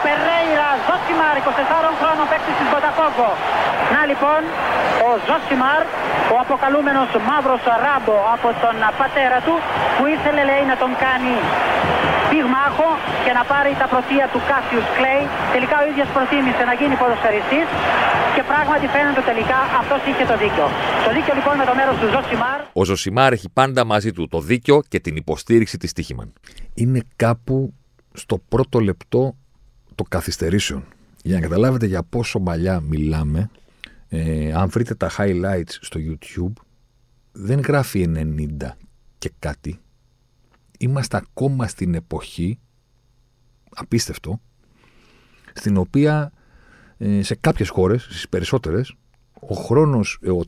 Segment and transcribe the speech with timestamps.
[0.00, 3.30] Ο Περέιρα Ζωσιμάρ, 24 χρόνων παίκτης της Μποταφόγκο.
[3.94, 4.40] Να λοιπόν,
[5.06, 5.82] ο Ζωσιμάρ,
[6.34, 9.54] ο αποκαλούμενος μαύρος ράμπο από τον πατέρα του,
[9.96, 11.34] που ήθελε λέει να τον κάνει
[12.30, 12.88] πυγμάχο
[13.24, 15.22] και να πάρει τα πρωτεία του Κάσιους Κλέη.
[15.54, 17.66] Τελικά ο ίδιος προτίμησε να γίνει ποδοσφαιριστής
[18.34, 20.66] και πράγματι φαίνεται τελικά αυτός είχε το δίκιο.
[21.06, 22.58] Το δίκιο λοιπόν με το μέρος του Ζωσιμάρ.
[22.80, 26.28] Ο Ζωσιμάρ έχει πάντα μαζί του το δίκιο και την υποστήριξη της Τύχημαν.
[26.82, 27.56] Είναι κάπου
[28.22, 29.49] στο πρώτο λεπτό το
[30.08, 30.84] καθυστερήσεων.
[31.22, 33.50] Για να καταλάβετε για πόσο παλιά μιλάμε,
[34.08, 36.52] ε, αν βρείτε τα highlights στο YouTube,
[37.32, 38.76] δεν γράφει 90
[39.18, 39.78] και κάτι.
[40.78, 42.58] Είμαστε ακόμα στην εποχή,
[43.70, 44.40] απίστευτο,
[45.54, 46.32] στην οποία
[46.98, 48.94] ε, σε κάποιες χώρες, στις περισσότερες,
[49.40, 50.44] ο χρόνος, ε, ο,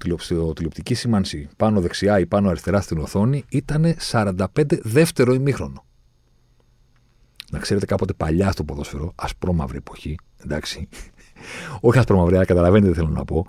[0.47, 4.47] ο τηλεοπτική σήμανση πάνω δεξιά ή πάνω αριστερά στην οθόνη ήταν 45
[4.83, 5.85] δεύτερο ημίχρονο.
[7.53, 10.89] Να ξέρετε κάποτε παλιά στο ποδόσφαιρο, ασπρόμαυρη εποχή, εντάξει,
[11.81, 13.47] όχι ασπρόμαυρη, αλλά καταλαβαίνετε τι θέλω να πω,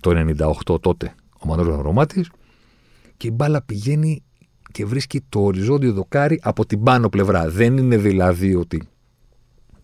[0.00, 0.34] το
[0.68, 2.30] 98 τότε ο Μανώλης Μαυρομάτης,
[3.16, 4.22] και η μπάλα πηγαίνει
[4.72, 7.50] και βρίσκει το οριζόντιο δοκάρι από την πάνω πλευρά.
[7.50, 8.88] Δεν είναι δηλαδή ότι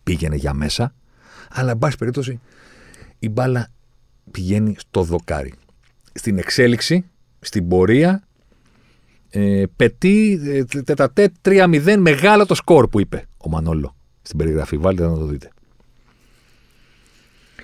[0.03, 0.94] πήγαινε για μέσα,
[1.50, 2.41] αλλά εν πάση περίπτωση
[3.19, 3.69] η μπάλα
[4.30, 5.54] πηγαίνει στο δοκάρι.
[6.12, 7.04] Στην εξέλιξη,
[7.40, 8.22] στην πορεία,
[9.30, 14.76] ε, πετεί ε, τετατέ 3-0, μεγάλο το σκορ που είπε ο Μανόλο στην περιγραφή.
[14.76, 15.48] Βάλτε να το δείτε.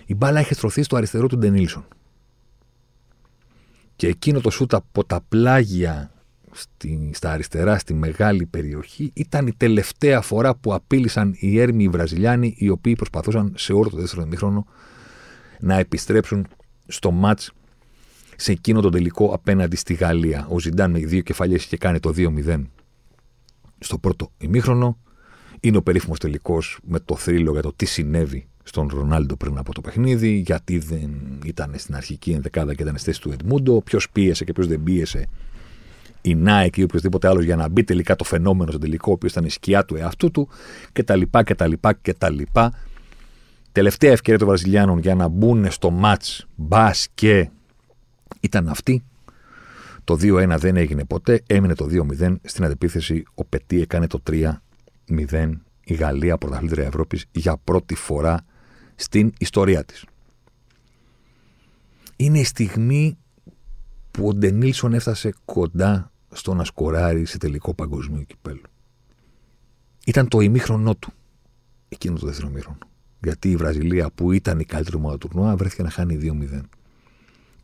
[0.06, 1.84] Η μπάλα έχει στρωθεί στο αριστερό του Ντενίλσον.
[3.96, 6.12] Και εκείνο το σούτ από τα πλάγια
[6.52, 11.88] στη, στα αριστερά, στη μεγάλη περιοχή, ήταν η τελευταία φορά που απείλησαν οι έρμοι οι
[11.88, 14.66] Βραζιλιάνοι, οι οποίοι προσπαθούσαν σε όλο το δεύτερο ημίχρονο
[15.60, 16.46] να επιστρέψουν
[16.86, 17.52] στο μάτς
[18.36, 20.46] σε εκείνο το τελικό απέναντι στη Γαλλία.
[20.50, 22.64] Ο Ζιντάν με δύο κεφαλιές είχε κάνει το 2-0
[23.78, 24.98] στο πρώτο ημίχρονο.
[25.60, 29.72] Είναι ο περίφημος τελικός με το θρύλο για το τι συνέβη στον Ρονάλντο πριν από
[29.72, 31.10] το παιχνίδι, γιατί δεν
[31.44, 34.82] ήταν στην αρχική ενδεκάδα και ήταν στη θέση του Εντμούντο, ποιος πίεσε και ποιος δεν
[34.82, 35.26] πίεσε
[36.20, 39.32] η Nike ή οποιοδήποτε άλλος για να μπει τελικά το φαινόμενο στο τελικό, ο οποίος
[39.32, 40.48] ήταν η σκιά του εαυτού του
[40.92, 41.22] κτλ.
[41.30, 41.72] κτλ,
[42.02, 42.42] κτλ.
[43.72, 46.22] Τελευταία ευκαιρία των Βραζιλιάνων για να μπουν στο ματ
[46.56, 47.50] μπας και
[48.40, 49.04] ήταν αυτή.
[50.04, 51.86] Το 2-1 δεν έγινε ποτέ, έμεινε το
[52.20, 52.36] 2-0.
[52.42, 55.52] Στην αντεπίθεση ο Πετή έκανε το 3-0.
[55.84, 58.44] Η Γαλλία πρωταθλήτρια Ευρώπης για πρώτη φορά
[58.94, 60.04] στην ιστορία της.
[62.16, 63.18] Είναι η στιγμή
[64.10, 68.62] που ο Ντενίλσον έφτασε κοντά στο να σκοράρει σε τελικό παγκοσμίο κυπέλο.
[70.06, 71.12] Ήταν το ημίχρονό του
[71.88, 72.78] εκείνο το δεύτερο ημίχρονο.
[73.22, 76.18] Γιατί η Βραζιλία που ήταν η καλύτερη ομάδα του τουρνουά βρέθηκε να χάνει
[76.52, 76.60] 2-0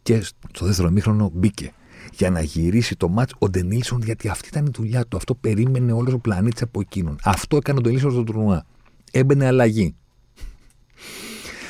[0.02, 0.22] και
[0.52, 1.72] στο δεύτερο μήχρονο μπήκε
[2.12, 5.16] για να γυρίσει το μάτς ο Ντενίλσον γιατί αυτή ήταν η δουλειά του.
[5.16, 7.18] Αυτό περίμενε όλος ο πλανήτης από εκείνον.
[7.22, 8.66] Αυτό έκανε ο Ντενίλσον στο τουρνουά.
[9.12, 9.94] Έμπαινε αλλαγή.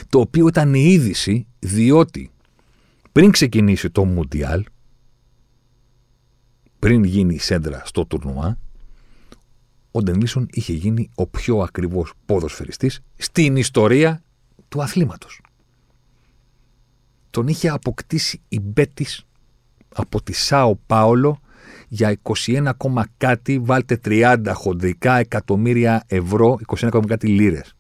[0.09, 2.31] Το οποίο ήταν η είδηση διότι
[3.13, 4.65] πριν ξεκινήσει το Μουντιάλ,
[6.79, 8.59] πριν γίνει η σέντρα στο τουρνουά,
[9.97, 14.23] ο Ντενίλσον είχε γίνει ο πιο ακριβώς ποδοσφαιριστής στην ιστορία
[14.69, 15.41] του αθλήματος
[17.37, 19.25] τον είχε αποκτήσει η Μπέτης
[19.95, 21.41] από τη Σάο Πάολο
[21.89, 22.71] για 21,
[23.17, 27.75] κάτι, βάλτε 30 χοντρικά εκατομμύρια ευρώ, 21, κάτι λίρες.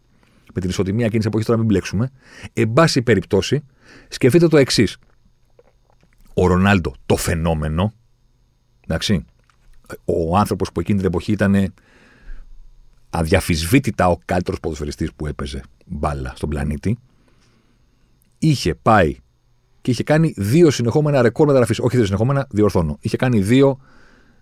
[0.54, 2.10] Με την ισοτιμία εκείνης τη εποχής, τώρα μην μπλέξουμε.
[2.52, 3.64] Εν πάση περιπτώσει,
[4.08, 4.96] σκεφτείτε το εξής.
[6.34, 7.92] Ο Ρονάλντο, το φαινόμενο,
[8.86, 9.24] εντάξει,
[10.04, 11.74] ο άνθρωπος που εκείνη την εποχή ήταν
[13.16, 16.98] αδιαφυσβήτητα ο καλύτερος ποδοσφαιριστής που έπαιζε μπάλα στον πλανήτη,
[18.38, 19.16] είχε πάει
[19.80, 21.78] και είχε κάνει δύο συνεχόμενα ρεκόρ μεταγραφής.
[21.78, 22.96] Όχι δύο συνεχόμενα, διορθώνω.
[23.00, 23.78] Είχε κάνει δύο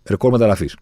[0.04, 0.76] ρεκόρ μεταγραφής.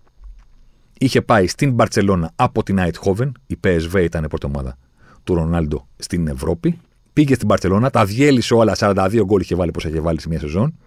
[0.99, 4.79] Είχε πάει στην Μπαρσελόνα από την Αιτχόβεν, η PSV ήταν η πρώτη ομάδα
[5.25, 6.79] του Ρονάλντο στην Ευρώπη.
[7.13, 10.39] Πήγε στην Μπαρσελόνα, τα διέλυσε όλα, 42 γκολ είχε βάλει πώ είχε βάλει σε μια
[10.39, 10.79] σεζόν.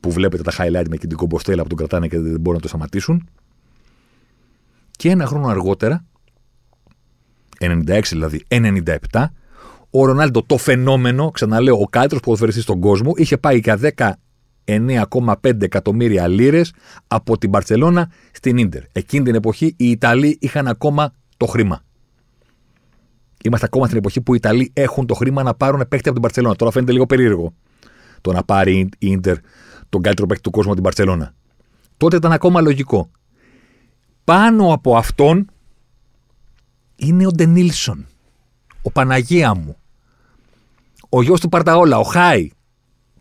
[0.00, 2.60] Που βλέπετε τα highlight με και την κομποστέλα που τον κρατάνε και δεν μπορούν να
[2.60, 3.28] το σταματήσουν.
[4.96, 6.04] Και ένα χρόνο αργότερα,
[7.60, 9.24] 96 δηλαδή, 97,
[9.90, 13.78] ο Ρονάλντο το φαινόμενο, ξαναλέω, ο καλύτερος ποδοσφαιριστής στον κόσμο, είχε πάει για
[14.64, 16.72] 19,5 εκατομμύρια λίρες
[17.06, 18.82] από την Παρσελώνα στην ντερ.
[18.92, 21.84] Εκείνη την εποχή οι Ιταλοί είχαν ακόμα το χρήμα.
[23.44, 26.22] Είμαστε ακόμα στην εποχή που οι Ιταλοί έχουν το χρήμα να πάρουν παίχτη από την
[26.22, 26.56] Παρσελώνα.
[26.56, 27.54] Τώρα φαίνεται λίγο περίεργο
[28.20, 29.36] το να πάρει η ντερ
[29.88, 31.34] τον καλύτερο παίχτη του κόσμου από την Παρσελώνα.
[31.96, 33.10] Τότε ήταν ακόμα λογικό.
[34.26, 35.50] Πάνω από αυτόν
[36.96, 38.06] είναι ο Ντενίλσον.
[38.82, 39.76] Ο Παναγία μου.
[41.08, 42.50] Ο γιος του Παρταόλα, ο Χάι.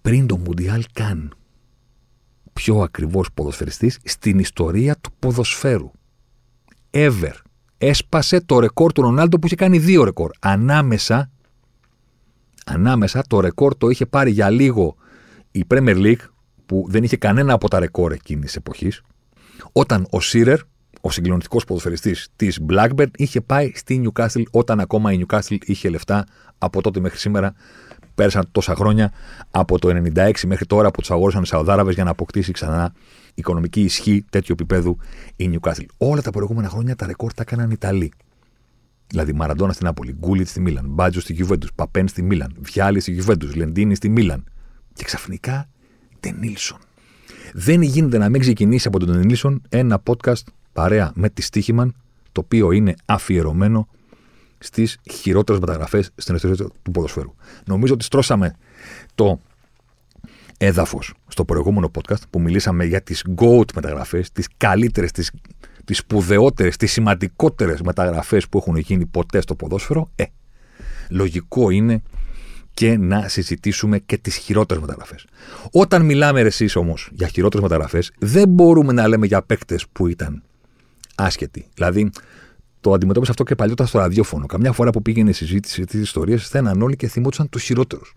[0.02, 1.34] Πριν το Μουντιάλ καν.
[2.54, 5.92] Πιο ακριβώς ποδοσφαιριστής στην ιστορία του ποδοσφαίρου.
[6.92, 7.34] Ever.
[7.78, 10.32] Έσπασε το ρεκόρ του Ρονάλντο που είχε κάνει δύο ρεκόρ.
[10.40, 11.32] Ανάμεσα,
[12.66, 14.96] ανάμεσα το ρεκόρ το είχε πάρει για λίγο
[15.52, 16.26] η Premier League
[16.66, 19.02] που δεν είχε κανένα από τα ρεκόρ εκείνης τη εποχής.
[19.72, 20.60] Όταν ο Σίρερ
[21.06, 26.26] ο συγκλονιστικός ποδοσφαιριστής της Blackburn είχε πάει στη Newcastle όταν ακόμα η Newcastle είχε λεφτά
[26.58, 27.54] από τότε μέχρι σήμερα.
[28.16, 29.12] Πέρασαν τόσα χρόνια
[29.52, 32.94] από το 96 μέχρι τώρα που τους αγόρισαν οι Σαουδάραβες για να αποκτήσει ξανά
[33.34, 34.98] οικονομική ισχύ τέτοιου επίπεδου
[35.36, 35.86] η Newcastle.
[35.98, 38.12] Όλα τα προηγούμενα χρόνια τα ρεκόρ τα έκαναν Ιταλοί.
[39.08, 43.12] Δηλαδή Μαραντόνα στην Νάπολη, Γκούλιτς στη Μίλαν, Μπάτζο στη Γιουβέντους, Παπέν στη Μίλαν, Βιάλι στη
[43.12, 44.44] Γιουβέντους, Λεντίνη στη Μίλαν.
[44.94, 45.70] Και ξαφνικά
[46.20, 46.78] Τενίλσον.
[47.54, 50.44] Δεν γίνεται να μην ξεκινήσει από τον Τενίλσον ένα podcast
[50.76, 51.96] παρέα με τη Στίχημαν,
[52.32, 53.88] το οποίο είναι αφιερωμένο
[54.58, 57.34] στις χειρότερες μεταγραφές στην ιστορία του ποδοσφαίρου.
[57.66, 58.56] Νομίζω ότι στρώσαμε
[59.16, 59.40] το
[60.58, 65.32] έδαφος στο προηγούμενο podcast που μιλήσαμε για τις GOAT μεταγραφές, τις καλύτερες, τις
[65.86, 70.12] τις σπουδαιότερες, τις σημαντικότερες μεταγραφές που έχουν γίνει ποτέ στο ποδόσφαιρο.
[70.16, 70.24] Ε,
[71.10, 72.02] λογικό είναι
[72.74, 75.26] και να συζητήσουμε και τις χειρότερες μεταγραφές.
[75.72, 80.44] Όταν μιλάμε εσείς όμως για χειρότερες μεταγραφές, δεν μπορούμε να λέμε για παίκτες που ήταν
[81.16, 81.68] άσχετη.
[81.74, 82.10] Δηλαδή,
[82.82, 84.46] το αντιμετώπισα αυτό και παλιότερα στο ραδιόφωνο.
[84.46, 88.16] Καμιά φορά που πήγαινε η συζήτηση της ιστορίας, στέναν όλοι και θυμόντουσαν τους χειρότερους.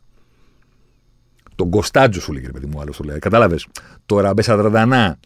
[1.54, 3.18] Τον Κωνστάντζο σου λέγε, παιδί μου, άλλος το λέει.
[3.18, 3.66] Κατάλαβες;
[4.06, 5.18] Το Ραμπεσαδραντανά.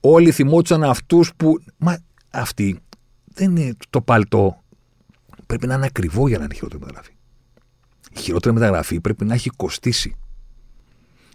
[0.00, 1.58] Όλοι θυμόντουσαν αυτούς που.
[1.76, 1.98] Μα
[2.30, 2.78] αυτοί
[3.24, 4.62] δεν είναι το παλτό.
[5.46, 7.12] Πρέπει να είναι ακριβό για να είναι χειρότερη μεταγραφή.
[8.12, 10.14] Η χειρότερη μεταγραφή πρέπει να έχει κοστίσει.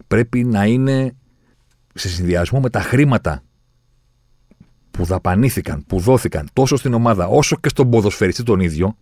[0.07, 1.15] Πρέπει να είναι
[1.93, 3.43] σε συνδυασμό με τα χρήματα
[4.91, 8.95] που δαπανήθηκαν, που δόθηκαν τόσο στην ομάδα όσο και στον ποδοσφαιριστή τον ίδιο,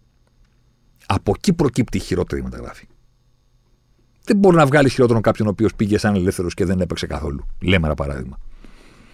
[1.05, 2.87] από εκεί προκύπτει η χειρότερη μεταγραφή.
[4.23, 7.45] Δεν μπορεί να βγάλει χειρότερο κάποιον ο οποίος πήγε σαν ελεύθερος και δεν έπαιξε καθόλου.
[7.61, 8.39] Λέμε ένα παράδειγμα.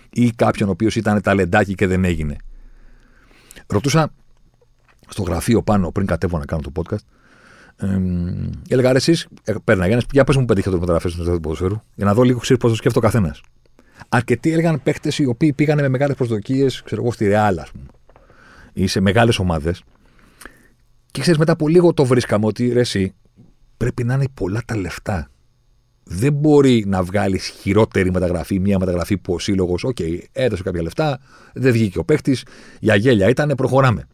[0.09, 2.35] Ή κάποιον ο οποίος ήταν ταλεντάκι και δεν έγινε.
[3.67, 4.11] Ρωτούσα
[5.07, 7.05] στο γραφείο πάνω πριν κατέβω να κάνω το podcast.
[7.77, 7.99] Ε,
[8.67, 12.13] έλεγα ρε, εσείς, ε, πέρναγε για πες μου πέντε χειρότερε μεταγραφές του ποδοσφαίρου, για να
[12.13, 13.41] δω λίγο πώς το σκέφτεται ο καθένας.
[14.09, 17.85] Αρκετοί έλεγαν παίχτε οι οποίοι πήγαν με μεγάλες προσδοκίες, ξέρω εγώ, στη Ρεάλ, ας πούμε,
[18.73, 19.83] ή σε μεγάλες ομάδες.
[21.11, 23.13] Και ξέρεις, μετά από λίγο το βρίσκαμε ότι ρε, εσύ,
[23.77, 25.29] πρέπει να είναι πολλά τα λεφτά.
[26.03, 30.81] Δεν μπορεί να βγάλεις χειρότερη μεταγραφή, μια μεταγραφή που ο σύλλογος, OK, okay, έδωσε κάποια
[30.81, 31.19] λεφτά,
[31.53, 32.37] δεν βγήκε ο παίχτης,
[32.79, 34.07] για γέλια ήταν, προχωράμε.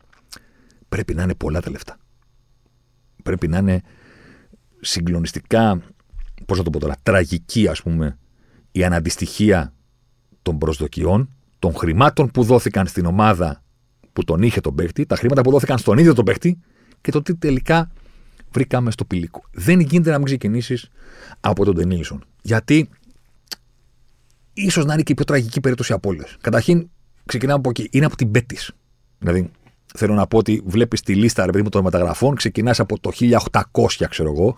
[0.90, 1.98] Πρέπει να είναι πολλά τα λεφτά.
[3.24, 3.82] Πρέπει να είναι
[4.80, 5.82] συγκλονιστικά,
[6.46, 8.18] πώς να το πω τώρα, τραγική, ας πούμε,
[8.72, 9.74] η αναντιστοιχεία
[10.42, 11.30] των προσδοκιών,
[11.60, 13.62] των χρημάτων που δόθηκαν στην ομάδα
[14.14, 16.60] που τον είχε τον παίχτη, τα χρήματα που δόθηκαν στον ίδιο τον παίχτη
[17.02, 17.92] και το τι τελικά
[18.52, 19.44] βρήκαμε στο πηλίκο.
[19.52, 20.90] Δεν γίνεται να μην ξεκινήσεις
[21.40, 22.24] από τον Τενίλσον.
[22.42, 22.90] Γιατί
[24.54, 26.38] ίσως να είναι και η πιο τραγική περίπτωση από όλες.
[26.42, 26.90] Καταρχήν,
[27.26, 27.88] ξεκινάμε από εκεί.
[27.92, 28.72] Είναι από την Πέτης.
[29.20, 29.52] Δηλαδή,
[29.96, 34.08] θέλω να πω ότι βλέπεις τη λίστα ρε παιδί των μεταγραφών, ξεκινάς από το 1800,
[34.10, 34.58] ξέρω εγώ.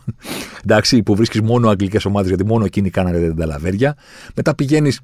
[0.64, 3.98] Εντάξει, που βρίσκεις μόνο αγγλικές ομάδες, γιατί μόνο εκείνοι κάνανε τα λαβέρια.
[4.36, 5.00] Μετά πηγαίνεις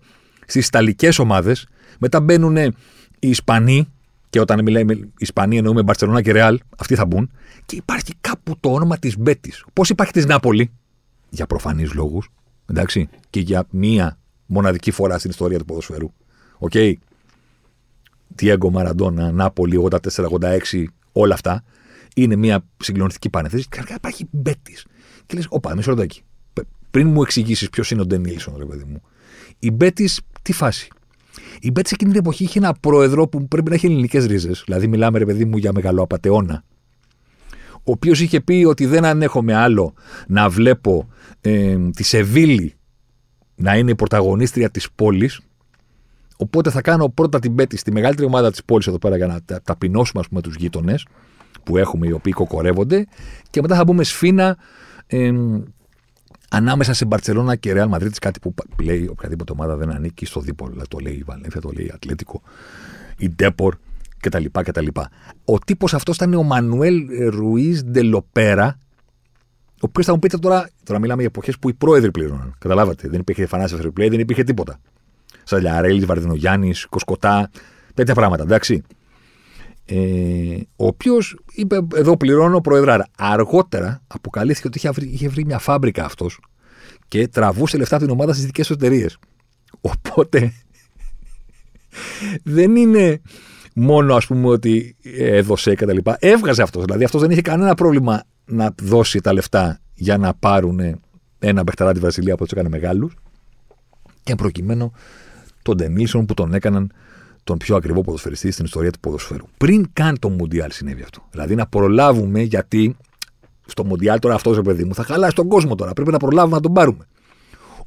[0.49, 1.67] στις Ιταλικές ομάδες.
[1.99, 2.73] Μετά μπαίνουν οι
[3.19, 3.87] Ισπανοί,
[4.29, 7.31] και όταν μιλάμε Ισπανοί εννοούμε Μπαρσελόνα και Ρεάλ, αυτοί θα μπουν.
[7.65, 9.65] Και υπάρχει κάπου το όνομα της Μπέτης.
[9.73, 10.71] Όπως υπάρχει της Νάπολη,
[11.29, 12.29] για προφανείς λόγους,
[12.65, 16.13] εντάξει, και για μία μοναδική φορά στην ιστορία του ποδοσφαίρου.
[16.57, 16.71] OK.
[16.73, 16.93] Okay.
[18.35, 21.63] Διέγκο Μαραντόνα, Νάπολη, 84-86, όλα αυτά.
[22.15, 23.67] Είναι μια συγκλονιστική πανεθέση.
[23.69, 24.85] Και υπάρχει Μπέτης.
[25.25, 26.21] Και λες, Ωπα, μισό λεπτάκι.
[26.91, 29.01] Πριν μου εξηγήσεις ποιος είναι ο Ντενίλσον, ρε παιδί μου.
[29.59, 30.87] Η Μπέτης τι φάση.
[31.59, 34.63] Η Μπέτση εκείνη την εποχή είχε ένα πρόεδρο που πρέπει να έχει ελληνικές ρίζες.
[34.65, 36.63] Δηλαδή, μιλάμε, ρε παιδί μου, για μεγαλοαπατεώνα.
[37.73, 39.93] Ο οποίος είχε πει ότι δεν ανέχομαι άλλο
[40.27, 41.07] να βλέπω
[41.41, 42.73] ε, τη Σεβίλη
[43.55, 45.39] να είναι η πρωταγωνίστρια της πόλης.
[46.37, 49.61] Οπότε θα κάνω πρώτα την Μπέτη στη μεγαλύτερη ομάδα της πόλης εδώ πέρα για να
[49.63, 51.05] ταπεινώσουμε, ας πούμε, τους γείτονες
[51.63, 53.07] που έχουμε οι οποίοι κοκορεύονται.
[53.49, 54.57] Και μετά θα μπούμε σφίνα
[55.07, 55.31] ε,
[56.49, 58.53] ανάμεσα σε Μπαρσελόνα και Ρεάλ Μαδρίτη, κάτι που
[58.83, 60.69] λέει οποιαδήποτε ομάδα δεν ανήκει στο δίπολο.
[60.71, 62.41] Δηλαδή, το λέει η Βαλένθια, το λέει η Ατλέτικο,
[63.17, 63.75] η Ντέπορ
[64.19, 64.45] κτλ.
[64.51, 64.87] κτλ.
[65.45, 68.79] Ο τύπος αυτός ήταν ο Μανουέλ Ρουίς Ντελοπέρα,
[69.71, 72.55] ο οποίος θα μου πείτε τώρα, τώρα μιλάμε για εποχές που οι πρόεδροι πλήρωναν.
[72.59, 73.07] Καταλάβατε.
[73.07, 74.79] Δεν υπήρχε φανάση Fair δεν υπήρχε τίποτα.
[75.43, 77.49] Σαλιαρέλης, Βαρδινογιάννης, Κοσκοτά,
[77.93, 78.83] τέτοια πράγματα, εντάξει.
[79.91, 83.07] Ε, ο οποίος είπε: Εδώ πληρώνω προεδράρα.
[83.17, 86.39] Αργότερα αποκαλύφθηκε ότι είχε βρει, είχε βρει μια φάμπρικα αυτός
[87.07, 89.17] και τραβούσε λεφτά από την ομάδα στις δικές του εταιρείες.
[89.81, 90.53] Οπότε
[92.43, 93.21] δεν είναι
[93.73, 96.17] μόνο ας πούμε ότι έδωσε και τα λοιπά.
[96.19, 96.85] Έβγαζε αυτός.
[96.85, 101.01] Δηλαδή αυτός δεν είχε κανένα πρόβλημα να δώσει τα λεφτά για να πάρουν
[101.39, 103.15] ένα μπεχταρά τη Βραζιλία που τους έκανε μεγάλους.
[104.23, 104.91] Και προκειμένου
[105.61, 106.91] τον Ντενίλσον που τον έκαναν
[107.49, 109.45] τον πιο ακριβό ποδοσφαιριστή στην ιστορία του ποδοσφαίρου.
[109.57, 111.27] Πριν καν το Μουντιάλ συνέβη αυτό.
[111.31, 112.97] Δηλαδή να προλάβουμε γιατί
[113.65, 115.93] στο Μουντιάλ τώρα αυτός, παιδί μου, θα χαλάσει τον κόσμο τώρα.
[115.93, 117.05] Πρέπει να προλάβουμε να τον πάρουμε.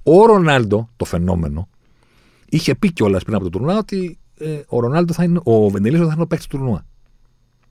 [0.02, 1.68] Ο Ρονάλντο, το φαινόμενο,
[2.48, 6.06] είχε πει κιόλας πριν από το τουρνουά ότι ε, ο Ρονάλντο θα είναι, ο Βενελίσο
[6.06, 6.86] θα είναι ο παίκτης του τουρνουά.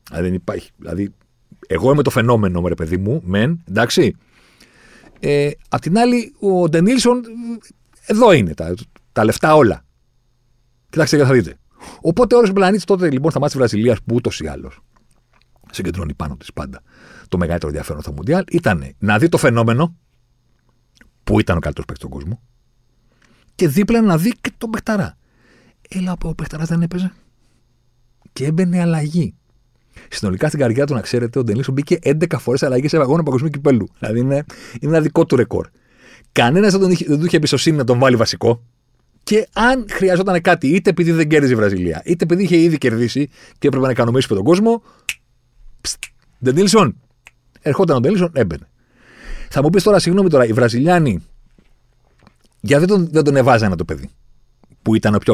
[0.07, 0.71] Δηλαδή δεν υπάρχει.
[0.77, 1.13] Δηλαδή,
[1.67, 4.15] εγώ είμαι το φαινόμενο, ρε παιδί μου, μεν, εντάξει.
[5.19, 7.21] Ε, απ' την άλλη, ο Ντενίλσον
[8.05, 8.73] εδώ είναι τα,
[9.11, 9.85] τα λεφτά όλα.
[10.89, 11.55] Κοιτάξτε και θα δείτε.
[12.01, 14.79] Οπότε ο όρο πλανήτη τότε λοιπόν στα μάτια τη Βραζιλία που ούτως ή άλλως
[15.71, 16.81] συγκεντρώνει πάνω της πάντα
[17.29, 19.95] το μεγαλύτερο ενδιαφέρον στο Μουντιάλ ήταν να δει το φαινόμενο
[21.23, 22.41] που ήταν ο καλύτερος παίκτης στον κόσμο
[23.61, 25.17] και δίπλα να δει και τον Πεχταρά.
[25.89, 27.11] Έλα, ο Πεχταρά δεν έπαιζε.
[28.33, 29.35] Και έμπαινε αλλαγή.
[30.09, 33.49] Συνολικά στην καρδιά του, να ξέρετε, ο Ντενίσο μπήκε 11 φορές αλλαγή σε βαγόνα παγκοσμίου
[33.49, 33.87] κυπέλου.
[33.99, 34.45] Δηλαδή είναι,
[34.79, 35.67] είναι ένα δικό του ρεκόρ.
[36.31, 38.63] Κανένας δεν, δεν του είχε εμπιστοσύνη να τον βάλει βασικό.
[39.23, 43.29] Και αν χρειαζόταν κάτι, είτε επειδή δεν κέρδιζε η Βραζιλία, είτε επειδή είχε ήδη κερδίσει
[43.59, 44.83] και έπρεπε να οικονομήσει τον κόσμο.
[46.43, 46.95] Ντενίλσον.
[47.61, 48.69] Ερχόταν ο Ντενίλσον, έμπαινε.
[49.49, 51.23] Θα μου πεις τώρα, συγγνώμη τώρα, οι Βραζιλιάνοι,
[52.61, 54.09] γιατί δεν τον, δεν τον εβάζανε το παιδί,
[54.81, 55.33] που ήταν ο πιο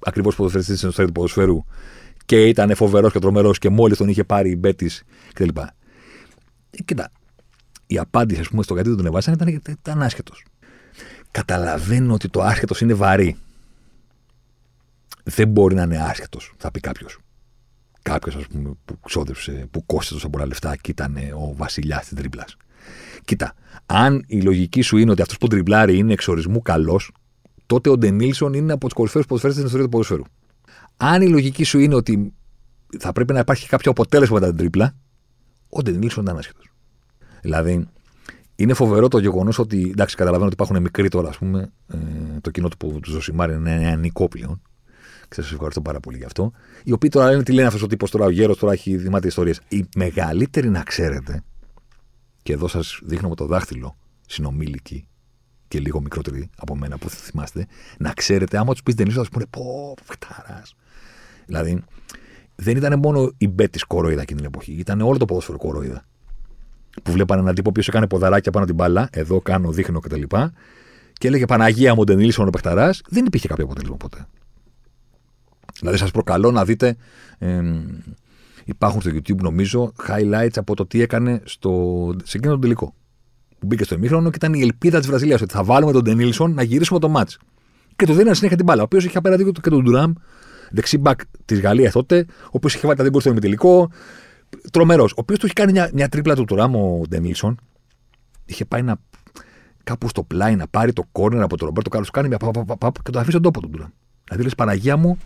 [0.00, 1.64] ακριβώ ποδοσφαιριστής στην ιστορία του ποδοσφαίρου
[2.24, 5.02] και ήταν φοβερός και τρομερός και μόλις τον είχε πάρει η Μπέτης
[5.32, 5.48] κτλ.
[6.70, 7.10] Ε, κοίτα,
[7.86, 10.44] η απάντηση, ας πούμε, στο γιατί δεν τον εβάζανε ήταν γιατί ήταν άσχετος
[11.34, 13.36] καταλαβαίνω ότι το άσχετος είναι βαρύ.
[15.24, 17.18] Δεν μπορεί να είναι άσχετος, θα πει κάποιος.
[18.02, 22.18] Κάποιος, ας πούμε, που ξόδεψε, που κόστησε τόσα πολλά λεφτά και ήταν ο βασιλιάς της
[22.18, 22.56] τρίπλας.
[23.24, 23.54] Κοίτα,
[23.86, 27.12] αν η λογική σου είναι ότι αυτός που τριμπλάρει είναι εξορισμού καλός,
[27.66, 30.24] τότε ο Ντενίλσον είναι από τους κορυφαίους ποδοσφαίρες στην ιστορίας του ποδοσφαίρου.
[30.96, 32.32] Αν η λογική σου είναι ότι
[32.98, 34.94] θα πρέπει να υπάρχει κάποιο αποτέλεσμα μετά την τρίπλα,
[35.68, 36.72] ο Ντενίλσον ήταν άσχετος.
[37.40, 37.88] Δηλαδή,
[38.56, 39.88] είναι φοβερό το γεγονός ότι.
[39.90, 41.72] Εντάξει, καταλαβαίνω ότι υπάρχουν μικροί τώρα, ας πούμε.
[41.86, 41.96] Ε,
[42.40, 44.62] το κοινό του, τους Ζωσιμάρ είναι νεανικό πλέον.
[45.28, 46.52] Και σας ευχαριστώ πάρα πολύ γι' αυτό.
[46.84, 49.28] Οι οποίοι τώρα λένε τι λένε αυτός ο τύπος τώρα, ο γέρος τώρα έχει δημάτια
[49.28, 49.60] ιστορίες.
[49.68, 51.42] Οι μεγαλύτεροι να ξέρετε,
[52.42, 53.96] και εδώ σας δείχνω με το δάχτυλο,
[54.26, 55.08] συνομήλικοι
[55.68, 57.66] και λίγο μικρότεροι από μένα που θυμάστε,
[57.98, 60.62] να ξέρετε, άμα τους πεις δεν θα πούνε πω, φταρά.
[61.46, 61.82] Δηλαδή,
[62.54, 66.04] δεν ήταν μόνο η μπέτη κοροϊδά εκείνη την εποχή, ήταν όλο το ποδόσφαιρο κοροϊδά
[67.02, 70.20] που βλέπανε έναν τύπο που έκανε ποδαράκια πάνω την μπάλα, εδώ κάνω, δείχνω κτλ.
[70.20, 70.50] Και,
[71.12, 74.26] και έλεγε Παναγία μου, Ντενίλσον ο Πεχταράς, δεν υπήρχε κάποιο αποτέλεσμα ποτέ.
[75.78, 76.96] Δηλαδή, σας προκαλώ να δείτε.
[77.38, 77.62] Ε,
[78.64, 81.70] υπάρχουν στο YouTube, νομίζω, highlights από το τι έκανε στο,
[82.24, 82.94] σε εκείνο τον τελικό.
[83.58, 86.54] Που μπήκε στο ημίχρονο και ήταν η ελπίδα της Βραζιλίας ότι θα βάλουμε τον Ντενίλσον
[86.54, 87.30] να γυρίσουμε το μάτ.
[87.96, 88.80] Και το δίνανε συνέχεια την μπάλα.
[88.80, 90.12] Ο οποίος είχε απέναντι και τον Ντουραμ,
[90.70, 93.90] δεξί μπακ της Γαλλίας τότε, ο οποίος είχε βάλει τα δίγκο στο ημιτελικό,
[94.70, 95.10] Τρομερός.
[95.10, 97.58] Ο οποίος του έχει κάνει μια, μια τρίπλα του Τουράμ ο Ντενίλσον.
[98.44, 98.96] Είχε πάει να,
[99.84, 102.10] κάπου στο πλάι να πάρει το κόρνερ από τον Ρομπέρτο Κάρλος.
[102.10, 102.38] Κάνει μια
[102.78, 103.90] παπ, και το αφήσει στον τόπο του Τουράμ.
[104.24, 105.18] Δηλαδή λες Παναγία μου,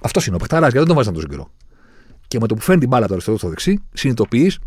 [0.00, 1.50] αυτός είναι ο παιχταράς, γιατί δεν τον βάζανε τόσο καιρό.
[2.28, 4.58] Και με το που φέρνει την μπάλα το αριστερό στο δεξί, συνειδητοποιείς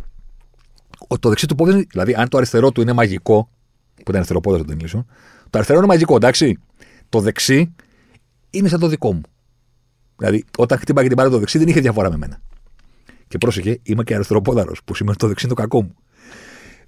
[1.08, 3.50] ότι το δεξί του πόδι, δηλαδή αν το αριστερό του είναι μαγικό,
[3.96, 5.06] που ήταν αριστερό πόδι του Ντενίλσον,
[5.50, 6.60] το αριστερό είναι μαγικό, εντάξει.
[7.10, 7.74] Το δεξί
[8.50, 9.22] είναι σαν το δικό μου.
[10.18, 12.42] Δηλαδή, όταν χτύπαγε την μπάλα το δεξί δεν είχε διαφορά με μένα.
[13.36, 15.96] Και πρόσεχε, είμαι και αριστεροπόδαρος, που σημαίνει το δεξί είναι το κακό μου.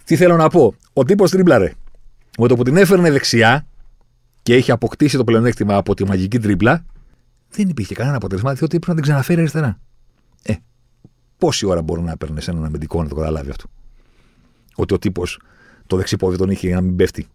[0.04, 1.74] Τι θέλω να πω; Ο τύπος τρίμπλαρε.
[2.39, 3.68] Με το που την έφερνε δεξιά
[4.42, 6.86] και είχε αποκτήσει το πλεονέκτημα από τη μαγική τρίπλα,
[7.50, 9.80] δεν υπήρχε κανένα αποτέλεσμα, διότι έπρεπε να την ξαναφέρει αριστερά.
[10.42, 10.54] Ε,
[11.38, 13.66] πόση ώρα μπορεί να παίρνει έναν αμυντικό να το καταλάβει αυτό;
[14.75, 15.42] Ότι ο τύπος
[15.88, 17.27] το δεξί πόδι τον είχε για να μην πέφτει.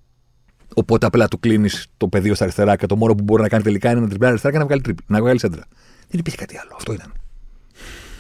[0.74, 3.62] Οπότε απλά του κλείνεις το πεδίο στα αριστερά και το μόνο που μπορεί να κάνει
[3.62, 5.64] τελικά είναι να τριπλάρει αριστερά και να βγάλει, τρίπ, να βγάλει σέντρα.
[6.08, 6.70] Δεν υπήρχε κάτι άλλο.
[6.76, 7.12] Αυτό ήταν.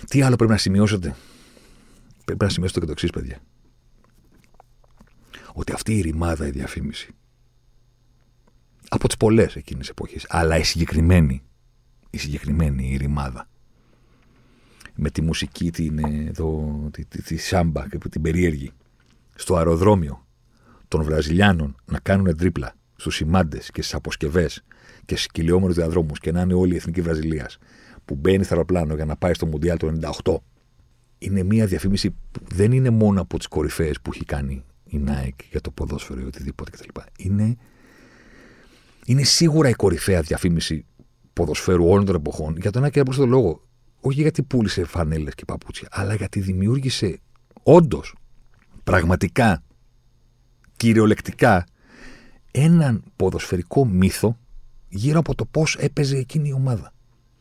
[0.08, 1.16] Τι άλλο πρέπει να σημειώσετε;
[2.24, 3.38] Πρέπει να σημειώσετε και το εξή, παιδιά.
[5.52, 7.14] Ότι αυτή η ρημάδα, η διαφήμιση,
[8.88, 11.42] από τις πολλές εκείνες εποχές, αλλά η συγκεκριμένη,
[12.10, 13.48] η συγκεκριμένη η ρημάδα,
[14.94, 18.72] με τη μουσική την, εδώ, τη, τη, τη σάμπα και την περίεργη,
[19.34, 20.26] στο αεροδρόμιο
[20.88, 24.64] των Βραζιλιάνων να κάνουν τρίπλα στους σημάντες και στις αποσκευές
[25.04, 27.58] και στους κυλιόμενου διαδρόμους και να είναι όλη η εθνική Βραζιλίας
[28.04, 29.92] που μπαίνει στο αεροπλάνο για να πάει στο Μουντιάλ το
[30.24, 30.36] 98,
[31.18, 35.44] είναι μια διαφήμιση που δεν είναι μόνο από τις κορυφαίες που έχει κάνει η Nike
[35.50, 37.00] για το ποδόσφαιρο ή οτιδήποτε κτλ.
[37.16, 37.56] Είναι,
[39.04, 40.84] είναι σίγουρα η κορυφαία διαφήμιση
[41.32, 43.62] ποδοσφαίρου όλων των εποχών για τον ένα και τον λόγο.
[44.00, 47.20] Όχι γιατί πούλησε φανέλες και παπούτσια, αλλά γιατί δημιούργησε
[47.62, 48.14] όντως
[48.84, 49.62] πραγματικά
[50.76, 51.66] κυριολεκτικά
[52.50, 54.38] έναν ποδοσφαιρικό μύθο
[54.88, 56.92] γύρω από το πώς έπαιζε εκείνη η ομάδα.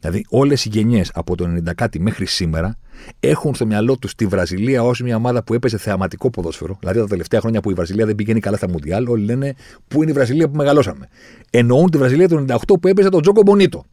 [0.02, 2.78] Δηλαδή, όλες οι γενιές από το 90 κάτι μέχρι σήμερα
[3.20, 6.78] έχουν στο μυαλό τους τη Βραζιλία ως μια ομάδα που έπαιζε θεαματικό ποδόσφαιρο.
[6.80, 9.56] Δηλαδή, τα τελευταία χρόνια που η Βραζιλία δεν πηγαίνει καλά στα Μουντιάλ, όλοι λένε
[9.88, 11.08] Πού είναι η Βραζιλία που μεγαλώσαμε.
[11.50, 13.86] Εννοούν τη Βραζιλία του 98 που έπαιζε τον Τζόκο Μπονίτο.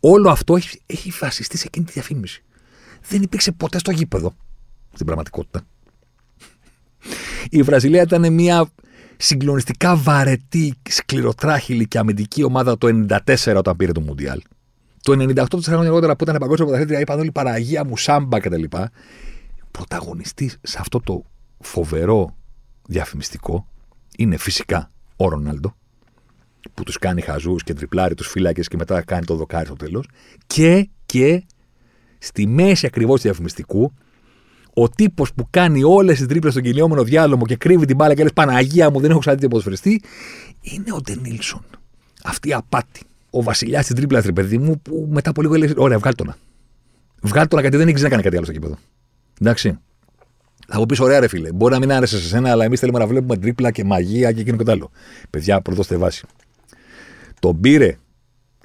[0.00, 2.42] Όλο αυτό έχει, έχει βασιστεί σε εκείνη τη διαφήμιση.
[3.08, 4.32] Δεν υπήρξε ποτέ στο γήπεδο
[4.92, 5.62] στην πραγματικότητα.
[7.50, 8.68] Η Βραζιλία ήταν μια
[9.16, 14.40] συγκλονιστικά βαρετή, σκληροτράχηλη και αμυντική ομάδα το 94 όταν πήρε το Μουντιάλ.
[15.02, 18.62] Το 98 χρόνια αργότερα που ήταν παγκόσμιο πρωταθλήτρια, είπαν όλοι παραγία μου, σάμπα κτλ.
[19.70, 21.24] Πρωταγωνιστής σε αυτό το
[21.58, 22.36] φοβερό
[22.86, 23.66] διαφημιστικό
[24.16, 25.76] είναι φυσικά ο Ρονάλντο,
[26.74, 30.08] που τους κάνει χαζούς και τριπλάρει τους φύλακες και μετά κάνει το δοκάρι στο τέλος.
[30.46, 31.44] Και, και
[32.18, 33.92] στη μέση ακριβώς του διαφημιστικού
[34.74, 38.22] ο τύπος που κάνει όλες τις τρίπλες στον κυλιόμενο διάλογο και κρύβει την μπάλα και
[38.22, 40.02] λες Παναγία μου, δεν έχω ξαναδεί ποδοσφαιριστή,
[40.60, 41.64] είναι ο Ντενίλσον.
[42.24, 43.00] Αυτή η απάτη.
[43.30, 46.34] Ο βασιλιάς τη τρίπλα, ρε παιδί μου, που μετά από λίγο λέει: Ωραία, βγάλ τον.
[47.22, 48.78] Βγάλ τον γιατί δεν ήξερε να κάνει κάτι άλλο στο κήπεδο.
[49.40, 49.78] Εντάξει.
[50.68, 52.98] Θα μου πεις: Ωραία, ρε φίλε, μπορεί να μην άρεσε σε σένα, αλλά εμείς θέλουμε
[52.98, 54.90] να βλέπουμε τρίπλα και μαγεία και εκείνο και το άλλο.
[55.30, 56.26] Παιδιά, πρωτό βάση.
[57.40, 57.96] Τον πήρε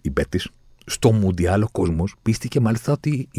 [0.01, 0.41] η Πέτη,
[0.85, 3.29] στο Μουντιάλ ο κόσμος πίστηκε μάλιστα ότι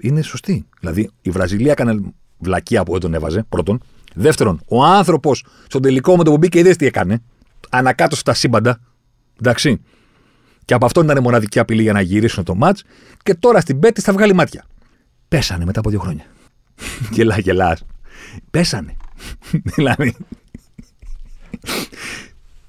[0.00, 0.66] είναι σωστή.
[0.80, 2.00] Δηλαδή η Βραζιλία έκανε
[2.38, 3.80] βλακία που δεν τον έβαζε, πρώτον.
[4.14, 7.22] Δεύτερον, ο άνθρωπος στον τελικό με το που μπήκε είδες τι έκανε.
[7.70, 8.80] Ανακάτω στα σύμπαντα.
[9.40, 9.80] Εντάξει.
[10.70, 12.84] Και από αυτό ήταν η μοναδική απειλή για να γυρίσουν το μάτς.
[13.22, 14.64] Και τώρα στην Πέτη θα βγάλει μάτια.
[15.28, 16.24] Πέσανε μετά από δύο χρόνια.
[17.14, 17.78] γελά, γελά.
[18.50, 18.96] Πέσανε.
[19.74, 20.16] δηλαδή.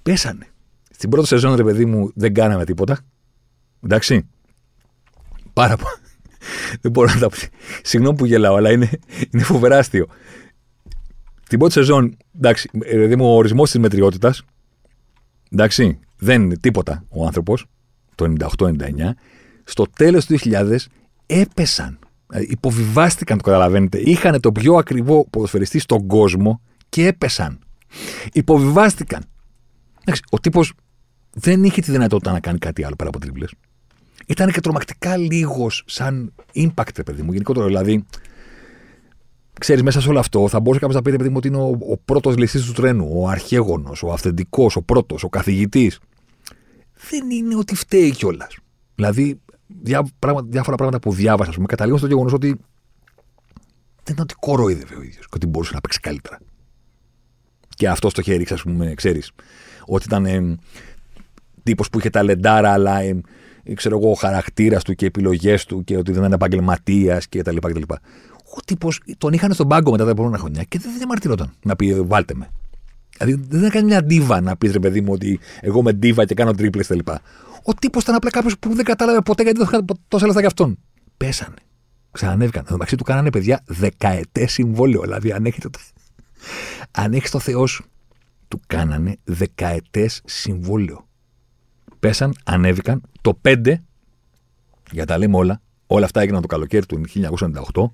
[0.04, 0.48] Πέσανε.
[0.92, 3.00] Στην πρώτη σεζόν, ρε παιδί μου, δεν κάναμε τίποτα.
[3.84, 4.28] Εντάξει.
[5.54, 5.96] Πάρα πολύ.
[6.82, 7.36] Δεν μπορώ να τα πω.
[7.82, 8.90] Συγγνώμη που γελάω, αλλά είναι,
[9.32, 10.08] είναι φοβερά αστείο.
[11.50, 14.44] Την πρώτη σεζόν, εντάξει, δηλαδή μου ο ορισμός της μετριότητας.
[15.52, 17.66] Εντάξει, δεν είναι τίποτα ο άνθρωπος.
[18.28, 18.70] Το 98-99.
[19.64, 20.76] Στο τέλος του 2000
[21.26, 22.00] έπεσαν.
[22.28, 23.98] Δηλαδή, υποβιβάστηκαν, το καταλαβαίνετε.
[23.98, 27.60] Είχαν το πιο ακριβό ποδοσφαιριστή στον κόσμο και έπεσαν.
[28.34, 29.24] Υποβιβάστηκαν.
[30.02, 30.74] Εντάξει, ο τύπος
[31.34, 33.46] δεν είχε τη δυνατότητα να κάνει κάτι άλλο πέρα από τρίμπλε
[34.32, 37.66] ήταν και τρομακτικά λίγος σαν impact, παιδί μου, γενικότερο.
[37.66, 38.06] Δηλαδή,
[39.60, 41.78] ξέρεις, μέσα σε όλο αυτό θα μπορούσε κάποιος να πει, παιδί μου, ότι είναι ο,
[41.92, 46.00] ο πρώτος ληστή του τρένου, ο αρχαίγονο, ο αυθεντικός, ο πρώτος, ο καθηγητής.
[47.10, 48.58] Δεν είναι ότι φταίει κιόλας.
[48.96, 49.42] Δηλαδή,
[49.82, 52.48] διά, πράγμα, διάφορα πράγματα που διάβασα, ας πούμε, καταλήγω στο γεγονός ότι
[54.04, 56.40] δεν είναι ότι κορόιδευε ο ίδιος και ότι μπορούσε να παίξει καλύτερα.
[57.76, 59.32] Και αυτό το χέρι, ας πούμε, ξέρεις,
[59.86, 60.58] ότι ήταν ε,
[61.64, 63.22] τύπος που είχε ταλεντάρα, αλλά ε,
[63.74, 67.58] ξέρω εγώ, ο χαρακτήρας του και οι επιλογές του και ότι δεν είναι επαγγελματίας κτλ.
[68.56, 72.02] Ο τύπος τον είχαν στον πάγκο μετά τα επόμενα χρόνια και δεν διαμαρτυρόταν να πει
[72.02, 72.50] βάλτε με.
[73.24, 76.34] Δηλαδή δεν έκανε μια ντίβα να πεις ρε παιδί μου ότι εγώ με ντίβα και
[76.34, 77.00] κάνω τρίπλε κτλ.
[77.64, 80.50] Ο τύπος ήταν απλά κάποιος που δεν κατάλαβε ποτέ γιατί δεν είχαν τόσα λεφτά για
[80.50, 80.78] αυτόν.
[81.18, 81.56] Πέσανε.
[82.12, 82.64] Ξανανέβηκαν.
[82.68, 85.02] Εν μεταξύ του κάνανε παιδιά δεκαετές συμβόλαιο.
[85.02, 85.70] Δηλαδή αν έχετε.
[86.92, 87.86] Αν έχεις το Θεό σου,
[88.48, 91.10] του κάνανε δεκαετές συμβόλαιο
[92.02, 93.02] πέσαν, ανέβηκαν.
[93.22, 93.74] Το 5,
[94.92, 97.02] για τα λέμε όλα, όλα αυτά έγιναν το καλοκαίρι του
[97.74, 97.92] 1998.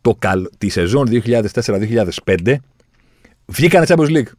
[0.00, 2.54] Το καλ, τη σεζόν 2004-2005
[3.46, 4.32] βγήκανε Champions League.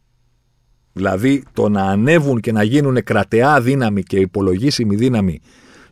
[0.96, 5.40] Δηλαδή το να ανέβουν και να γίνουν κρατεά δύναμη και υπολογίσιμη δύναμη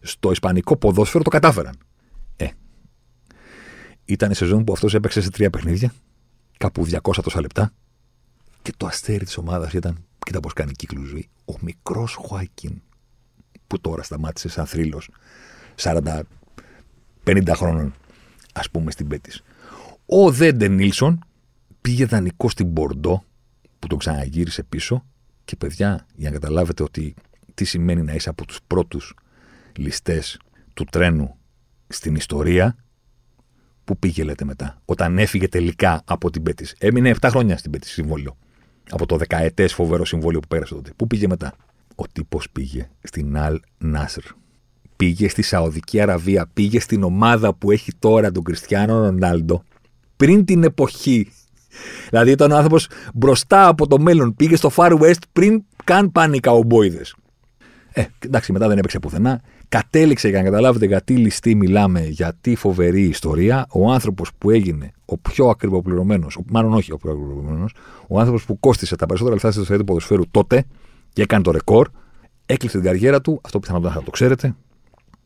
[0.01, 1.77] στο ισπανικό ποδόσφαιρο το κατάφεραν.
[2.37, 2.47] Ε,
[4.05, 5.93] ήταν η σεζόν που αυτός έπαιξε σε τρία παιχνίδια,
[6.59, 7.73] κάπου 200 τόσα λεπτά.
[8.63, 12.83] Και το αστέρι της ομάδας ήταν, κοίτα πώς κάνει κύκλου ζωή, ο μικρός Χουάκιν
[13.67, 15.11] που τώρα σταμάτησε σαν θρύλος
[15.83, 16.23] 40-50
[17.55, 17.95] χρόνων,
[18.53, 19.43] ας πούμε, στην Πέτης.
[20.07, 21.25] Ο Δέντε Νίλσον
[21.81, 23.25] πήγε δανεικό στην Μπορντό,
[23.85, 25.05] που τον ξαναγύρισε πίσω,
[25.45, 27.15] Και παιδιά, για να καταλάβετε ότι
[27.55, 29.15] τι σημαίνει να είσαι από τους πρώτους
[29.77, 30.41] ληστές
[30.75, 31.37] του τρένου
[31.89, 32.77] στην ιστορία,
[33.85, 36.75] πού πήγε λέτε μετά, όταν έφυγε τελικά από την Πέτης.
[36.79, 38.37] Έμεινε 7 χρόνια στην Πέτης συμβόλαιο.
[38.91, 40.93] Από το δεκαετές φοβερό συμβόλαιο που πέρασε τότε.
[40.97, 41.55] Πού πήγε μετά;
[41.95, 44.25] Ο τύπος πήγε στην Αλ Νάσρ.
[44.97, 46.51] Πήγε στη Σαουδική Αραβία.
[46.55, 49.63] Πήγε στην ομάδα που έχει τώρα τον Κριστιανό Ρονάλντο.
[50.17, 51.29] Πριν την εποχή.
[52.09, 54.35] Δηλαδή ήταν ο άνθρωπος μπροστά από το μέλλον.
[54.35, 57.15] Πήγε στο Far West πριν καν πάνε οι καουμπόιδες.
[57.93, 59.43] Ε, εντάξει, μετά δεν έπαιξε πουθενά.
[59.69, 63.67] Κατέληξε για να καταλάβετε γιατί ληστή μιλάμε, γιατί φοβερή ιστορία.
[63.71, 67.75] Ο άνθρωπος που έγινε ο πιο ακριβοπληρωμένος, μάλλον όχι ο πιο ακριβοπληρωμένος,
[68.09, 70.65] ο άνθρωπος που κόστησε τα περισσότερα λεφτά στην ιστορία του ποδοσφαίρου τότε
[71.13, 71.89] και έκανε το ρεκόρ,
[72.47, 74.55] έκλεισε την καριέρα του, αυτό πιθανότατα θα το ξέρετε,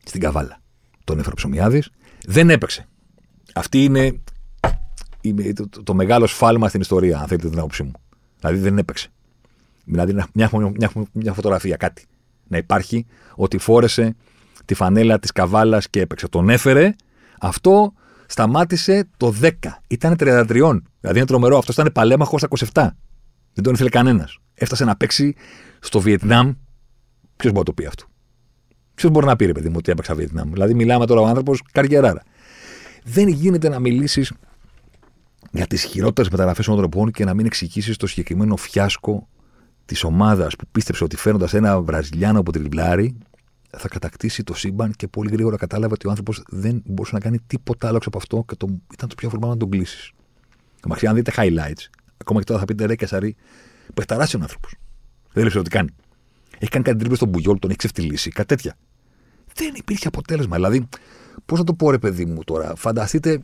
[0.03, 0.59] στην Καβάλα.
[1.03, 1.89] Τον έφερε ψωμιάδης,
[2.25, 2.87] δεν έπαιξε.
[3.53, 4.21] Αυτή είναι,
[5.53, 7.91] το, το, το, μεγάλο σφάλμα στην ιστορία, αν θέλετε την άποψή μου.
[8.39, 9.09] Δηλαδή δεν έπαιξε.
[9.85, 12.05] Δηλαδή μια, μια, μια φωτογραφία, κάτι.
[12.47, 13.05] Να υπάρχει
[13.35, 14.15] ότι φόρεσε
[14.65, 16.27] τη φανέλα της Καβάλας και έπαιξε.
[16.27, 16.95] Τον έφερε,
[17.39, 17.93] αυτό
[18.25, 19.49] σταμάτησε το 10.
[19.87, 20.45] Ήταν 33.
[20.47, 21.57] Δηλαδή είναι τρομερό.
[21.57, 22.47] Αυτός ήταν παλέμαχος στα
[22.83, 22.89] 27.
[23.53, 24.37] Δεν τον ήθελε κανένας.
[24.53, 25.35] Έφτασε να παίξει
[25.79, 26.53] στο Βιετνάμ.
[27.35, 28.05] Ποιος μπορεί να το πει αυτό;
[28.95, 31.61] Ποιος μπορεί να πει, ρε παιδί μου, ότι έπαιξα Βιετνάμ; Δηλαδή, μιλάμε τώρα ο άνθρωπος
[31.71, 32.23] καριεράρα.
[33.03, 34.33] Δεν γίνεται να μιλήσεις
[35.51, 39.27] για τις χειρότερες μεταγραφές των τροπών και να μην εξηγήσεις το συγκεκριμένο φιάσκο
[39.85, 43.17] της ομάδας που πίστεψε ότι φέρνοντα ένα Βραζιλιάνο από τριπλάρι
[43.77, 47.39] θα κατακτήσει το σύμπαν και πολύ γρήγορα κατάλαβε ότι ο άνθρωπος δεν μπορούσε να κάνει
[47.47, 50.11] τίποτα άλλο από αυτό και το, ήταν το πιο φορμά να τον κλείσεις.
[50.87, 53.35] Μαξί, αν δείτε highlights, ακόμα και τώρα θα πείτε ρε και σαρή,
[53.93, 54.75] παιχταράσει ο άνθρωπος.
[55.33, 55.89] Δεν λέει τι κάνει.
[56.59, 58.75] Έχει κάνει κάτι τρίπλε στον Μπουγιόλ, τον έχει ξεφτυλίσει, κάτι τέτοια.
[59.53, 60.55] Δεν υπήρχε αποτέλεσμα.
[60.55, 60.87] Δηλαδή,
[61.45, 63.41] πώς να το πω, ρε παιδί μου τώρα, φανταστείτε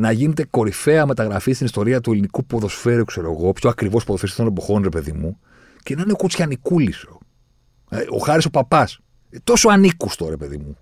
[0.00, 4.46] να γίνετε κορυφαία μεταγραφή στην ιστορία του ελληνικού ποδοσφαίρου, ξέρω εγώ, πιο ακριβώς ποδοσφαίρι των
[4.46, 5.38] εποχών, ρε παιδί μου,
[5.82, 7.06] και να είναι ο Κουτσιανικούλης.
[7.90, 8.98] Ε, ο Χάρης ο Παπάς.
[9.30, 10.76] Ε, τόσο ανήκουστο, ρε παιδί μου.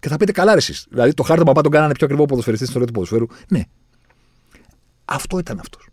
[0.00, 0.86] Και θα πείτε καλά, ρε εσείς.
[0.90, 3.26] Δηλαδή το Χάρη Παπά τον κάνανε πιο ακριβό ποδοσφαιριστή στην ιστορία του ποδοσφαίρου.
[3.48, 3.62] Ναι.
[5.04, 5.88] Αυτό ήταν αυτός.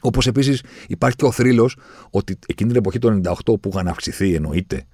[0.00, 1.76] Όπως επίσης υπάρχει και ο θρύλος
[2.10, 4.84] ότι εκείνη την εποχή του 98 που είχαν αυξηθεί, εννοείται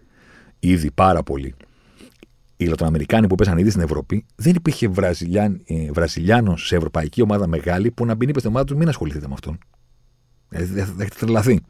[0.58, 1.54] ήδη πάρα πολύ,
[2.62, 7.46] οι Λατινοαμερικάνοι που πέσαν ήδη στην Ευρώπη, δεν υπήρχε Βραζιλιάν, ε, Βραζιλιάνος σε ευρωπαϊκή ομάδα
[7.46, 9.58] μεγάλη που να μπει είπε στην ομάδα του μην ασχοληθείτε με αυτόν.
[10.48, 11.60] Δηλαδή θα έχετε τρελαθεί.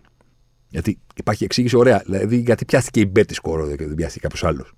[0.69, 2.03] Γιατί υπάρχει εξήγηση ωραία.
[2.05, 4.75] Δηλαδή, γιατί πιάστηκε η Μπέτης σκόρο και δεν πιάστηκε κάποιος άλλος.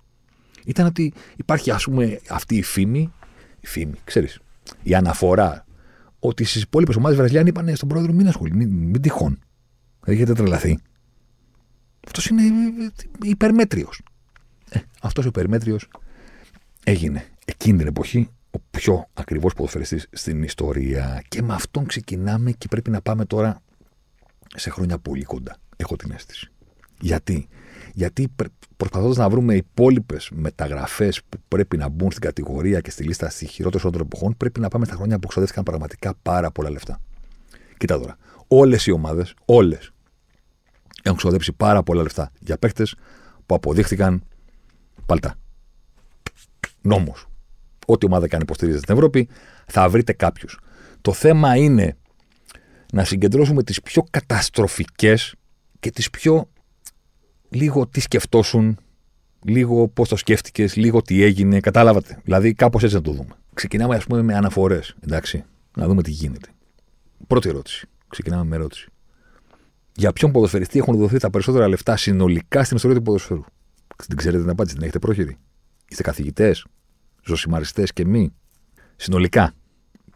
[0.64, 3.12] Ήταν ότι υπάρχει, ας πούμε, αυτή η φήμη.
[3.61, 4.38] Η φήμη, ξέρεις.
[4.83, 5.64] Η αναφορά
[6.18, 9.38] ότι στις υπόλοιπες ομάδες Βραζιλιάνοι είπαν στον πρόεδρο μην ασχολεί, μην, μην τυχόν.
[10.05, 10.79] Δηλαδή, έχετε τρελαθεί.
[12.07, 12.42] Αυτός είναι
[13.22, 14.03] υπερμέτριος.
[14.68, 15.88] Ε, αυτός ο υπερμέτριος
[16.85, 21.23] έγινε εκείνη την εποχή ο πιο ακριβώ ποδοσφαιριστής στην ιστορία.
[21.29, 23.62] Και με αυτόν ξεκινάμε και πρέπει να πάμε τώρα
[24.55, 25.57] σε χρόνια πολύ κοντά.
[25.77, 26.49] Έχω την αίσθηση.
[27.01, 27.49] Γιατί,
[27.92, 28.29] Γιατί
[28.77, 33.47] προσπαθώντας να βρούμε υπόλοιπες μεταγραφές που πρέπει να μπουν στην κατηγορία και στη λίστα στη
[33.47, 37.01] χειρότερη των εποχών, πρέπει να πάμε στα χρόνια που ξοδεύτηκαν πραγματικά πάρα πολλά λεφτά.
[37.77, 38.16] Κοίτα τώρα.
[38.49, 39.90] Όλες οι ομάδες, όλες,
[41.03, 42.87] έχουν ξοδέψει πάρα πολλά λεφτά για παίχτε
[43.47, 44.23] που αποδείχθηκαν
[45.07, 45.38] παλτά.
[46.85, 47.27] Νόμος.
[47.87, 49.29] Ό,τι ομάδα κάνει υποστηρίζεται στην Ευρώπη,
[49.66, 50.59] θα βρείτε κάποιους.
[51.01, 51.97] Το θέμα είναι
[52.92, 55.35] να συγκεντρώσουμε τις πιο καταστροφικές
[55.81, 56.49] και τις πιο
[57.49, 58.79] λίγο τι σκεφτόσουν,
[59.44, 62.20] λίγο πώς το σκέφτηκες, λίγο τι έγινε, κατάλαβατε.
[62.25, 63.35] Δηλαδή κάπως έτσι να το δούμε.
[63.55, 65.44] Ξεκινάμε ας πούμε με αναφορές, εντάξει,
[65.77, 66.49] να δούμε τι γίνεται.
[67.27, 67.88] Πρώτη ερώτηση.
[68.09, 68.88] Ξεκινάμε με ερώτηση.
[69.97, 73.44] Για ποιον ποδοσφαιριστή έχουν δοθεί τα περισσότερα λεφτά συνολικά στην ιστορία του ποδοσφαίρου;
[74.09, 75.38] Δεν ξέρετε την απάντηση, την έχετε πρόχειρη;
[75.88, 76.66] Είστε καθηγητές,
[77.25, 78.35] ζωσιμαριστές και μη.
[78.97, 79.53] Συνολικά.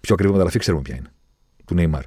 [0.00, 1.10] Πιο ακριβή μεταγραφή ξέρουμε ποια είναι.
[1.64, 2.04] Του Νέιμαρ.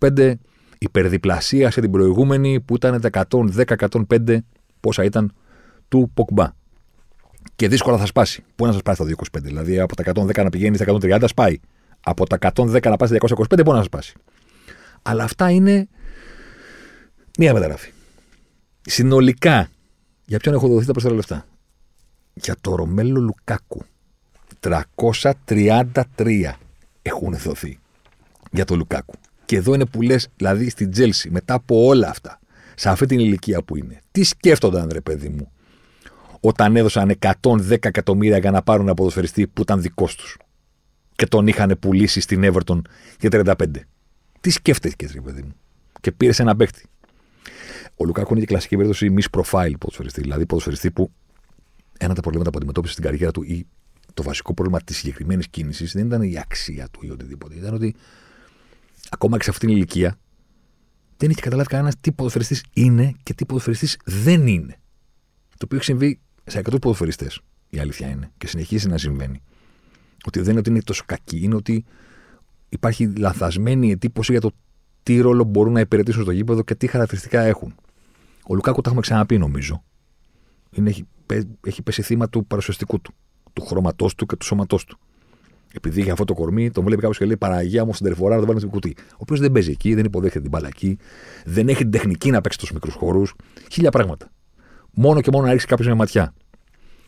[0.00, 0.34] 225
[0.78, 4.38] υπερδιπλασίασε την προηγούμενη που ήταν τα 110-105
[4.80, 5.32] πόσα ήταν
[5.88, 6.48] του Ποκμπά.
[7.56, 8.44] Και δύσκολα θα σπάσει.
[8.56, 11.60] Πού να σας πάει στα 225, δηλαδή από τα 110 να πηγαίνει στα 130 σπάει.
[12.00, 14.14] Από τα 110 να πάει στα 225 μπορεί να σας σπάσει.
[15.02, 15.88] Αλλά αυτά είναι
[17.38, 17.92] μία μεταγραφή.
[18.80, 19.68] Συνολικά,
[20.24, 21.46] για ποιον έχουν δοθεί τα περισσότερα λεφτά;
[22.34, 23.84] Για το Ρομέλου Λουκάκου.
[24.60, 26.52] 333
[27.02, 27.78] έχουν δοθεί
[28.50, 29.14] για το Λουκάκου.
[29.44, 32.40] Και εδώ είναι που λες, δηλαδή στην Τσέλσι, μετά από όλα αυτά,
[32.74, 35.52] σε αυτή την ηλικία που είναι, τι σκέφτονταν, ρε παιδί μου,
[36.40, 40.36] όταν έδωσαν 110 εκατομμύρια για να πάρουν ένα ποδοσφαιριστή που ήταν δικός τους
[41.16, 42.80] και τον είχαν πουλήσει στην Everton
[43.20, 43.54] για 35.
[44.40, 45.54] Τι σκέφτηκες, ρε παιδί μου,
[46.00, 46.86] και πήρες ένα παίχτη.
[47.96, 50.20] Ο Λουκάκου είναι και κλασική περίπτωση miss profile ποδοσφαιριστή.
[50.20, 51.10] Δηλαδή, ποδοσφαιριστή που
[51.98, 53.66] ένα από τα προβλήματα που αντιμετώπισε στην καριέρα του ή
[54.14, 57.54] το βασικό πρόβλημα της συγκεκριμένης κίνησης δεν ήταν η αξία του ή οτιδήποτε.
[57.54, 57.94] Ήταν ότι
[59.10, 60.18] ακόμα και σε αυτήν την ηλικία
[61.16, 64.76] δεν έχει καταλάβει κανένας τι ποδοσφαιριστής είναι και τι ποδοσφαιριστής δεν είναι.
[65.48, 67.40] Το οποίο έχει συμβεί σε 100 ποδοσφαιριστές.
[67.70, 68.30] Η αλήθεια είναι.
[68.38, 69.42] Και συνεχίζει να συμβαίνει.
[70.24, 71.84] Ότι δεν είναι ότι είναι τόσο κακοί, είναι ότι
[72.68, 74.50] υπάρχει λαθασμένη εντύπωση για το
[75.02, 77.74] τι ρόλο μπορούν να υπηρετήσουν στο γήπεδο και τι χαρακτηριστικά έχουν.
[78.46, 79.84] Ο Λουκάκου τα έχουμε ξαναπεί, νομίζω.
[80.70, 81.06] Είναι, έχει,
[81.66, 83.14] έχει πέσει θύμα του παρουσιαστικού του,
[83.52, 84.98] του χρώματός του και του σώματός του.
[85.72, 88.40] Επειδή για αυτό το κορμί τον βλέπει κάποιος και λέει Παραγία μου στην τερφορά να
[88.40, 88.94] το βάλεις στην κουτί.
[88.98, 90.98] Ο οποίος δεν παίζει εκεί, δεν υποδέχεται την μπάλα εκεί,
[91.44, 93.22] δεν έχει την τεχνική να παίξει στου μικρούς χώρου.
[93.70, 94.30] Χίλια πράγματα.
[94.94, 96.34] Μόνο και μόνο να ρίξει κάποιος μια ματιά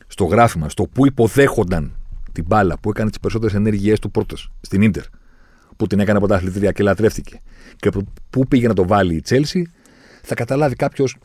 [0.06, 1.96] στο γράφημα, στο που υποδέχονταν
[2.32, 5.04] την μπάλα, που έκανε τις περισσότερες ενέργειές του πρώτε στην ντερ,
[5.76, 7.40] που την έκανε από τα αθλητήρια και λατρεύτηκε,
[7.76, 7.90] και
[8.30, 9.70] πού πήγε να το βάλει η Τσέλση,
[10.22, 11.16] θα καταλάβει κάποιος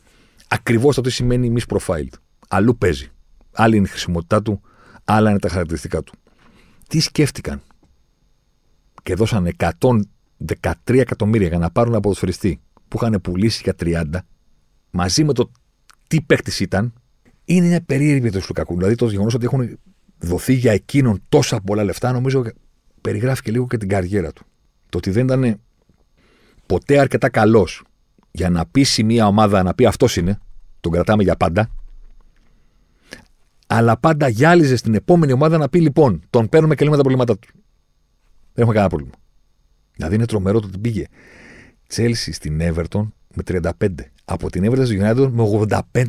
[0.48, 2.14] ακριβώς το τι σημαίνει misprofiled.
[2.54, 3.10] Αλλού παίζει.
[3.52, 4.62] Άλλη είναι η χρησιμότητά του,
[5.04, 6.14] άλλα είναι τα χαρακτηριστικά του.
[6.88, 7.62] Τι σκέφτηκαν
[9.04, 14.20] και δώσαν 113 εκατομμύρια για να πάρουν ένα ποδοσφαιριστή που είχαν πουλήσει για 30,
[14.92, 15.52] μαζί με το
[16.08, 16.94] τι παίχτη ήταν,
[17.46, 18.78] είναι μια περίεργη του Λουκακού.
[18.78, 19.80] Δηλαδή το γεγονός ότι έχουν
[20.18, 22.44] δοθεί για εκείνον τόσα πολλά λεφτά, νομίζω
[23.02, 24.46] περιγράφει και λίγο και την καριέρα του.
[24.90, 25.60] Το ότι δεν ήταν
[26.66, 27.84] ποτέ αρκετά καλός
[28.32, 30.40] για να πείσει μια ομάδα να πει αυτός είναι,
[30.80, 31.70] τον κρατάμε για πάντα,
[33.74, 37.38] αλλά πάντα γυάλιζε στην επόμενη ομάδα να πει λοιπόν, τον παίρνουμε και λέμε τα προβλήματά
[37.38, 37.48] του.
[38.54, 39.14] Δεν έχουμε κανένα πρόβλημα.
[39.96, 41.06] Δηλαδή είναι τρομερό το ότι πήγε
[41.88, 43.44] Τσέλσι στην Everton με
[43.80, 43.88] 35.
[44.26, 46.06] Από την Everton στην United με 85.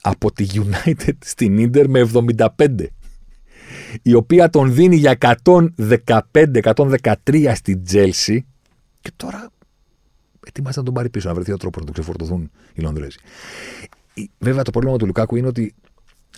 [0.00, 2.10] Από τη United στην Inter με
[2.56, 2.86] 75.
[4.02, 8.38] Η οποία τον δίνει για 115-113 στην Chelsea
[9.00, 9.50] και τώρα
[10.46, 13.18] ετοιμάζεται να τον πάρει πίσω, να βρεθεί ο τρόπος να τον ξεφορτωθούν οι Λονδρέζοι.
[14.38, 15.74] Βέβαια το πρόβλημα του Λουκάκου είναι ότι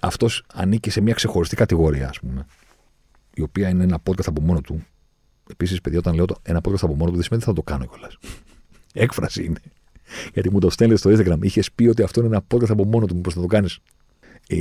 [0.03, 2.47] αυτός ανήκει σε μια ξεχωριστή κατηγορία, ας πούμε,
[3.35, 4.85] η οποία είναι ένα podcast από μόνο του.
[5.51, 7.63] Επίσης, παιδιά, όταν λέω το ένα podcast από μόνο του, δεν σημαίνει ότι θα το
[7.63, 8.19] κάνω κιόλας.
[9.05, 9.61] Έκφραση είναι.
[10.33, 11.39] Γιατί μου το στέλνει στο Instagram.
[11.41, 13.79] Είχες πει ότι αυτό είναι ένα podcast από μόνο του, μήπως θα το κάνεις.
[14.47, 14.59] Η,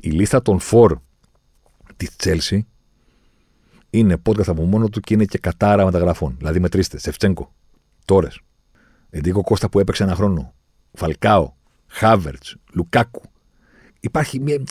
[0.00, 0.98] η λίστα των φορ
[1.96, 2.58] της Chelsea
[3.90, 6.34] είναι podcast από μόνο του και είναι και κατάρα μεταγραφών.
[6.38, 6.98] Δηλαδή μετρήστε.
[6.98, 7.54] Σεφτσέγκο,
[8.04, 8.40] Τόρες,
[9.10, 10.54] Εντίκο Κώστα που έπαιξε ένα χρόνο,
[10.92, 11.52] Φαλκάο,
[11.86, 13.22] Χάβερτς, Λουκάκου,
[14.04, 14.62] υπάρχει μια,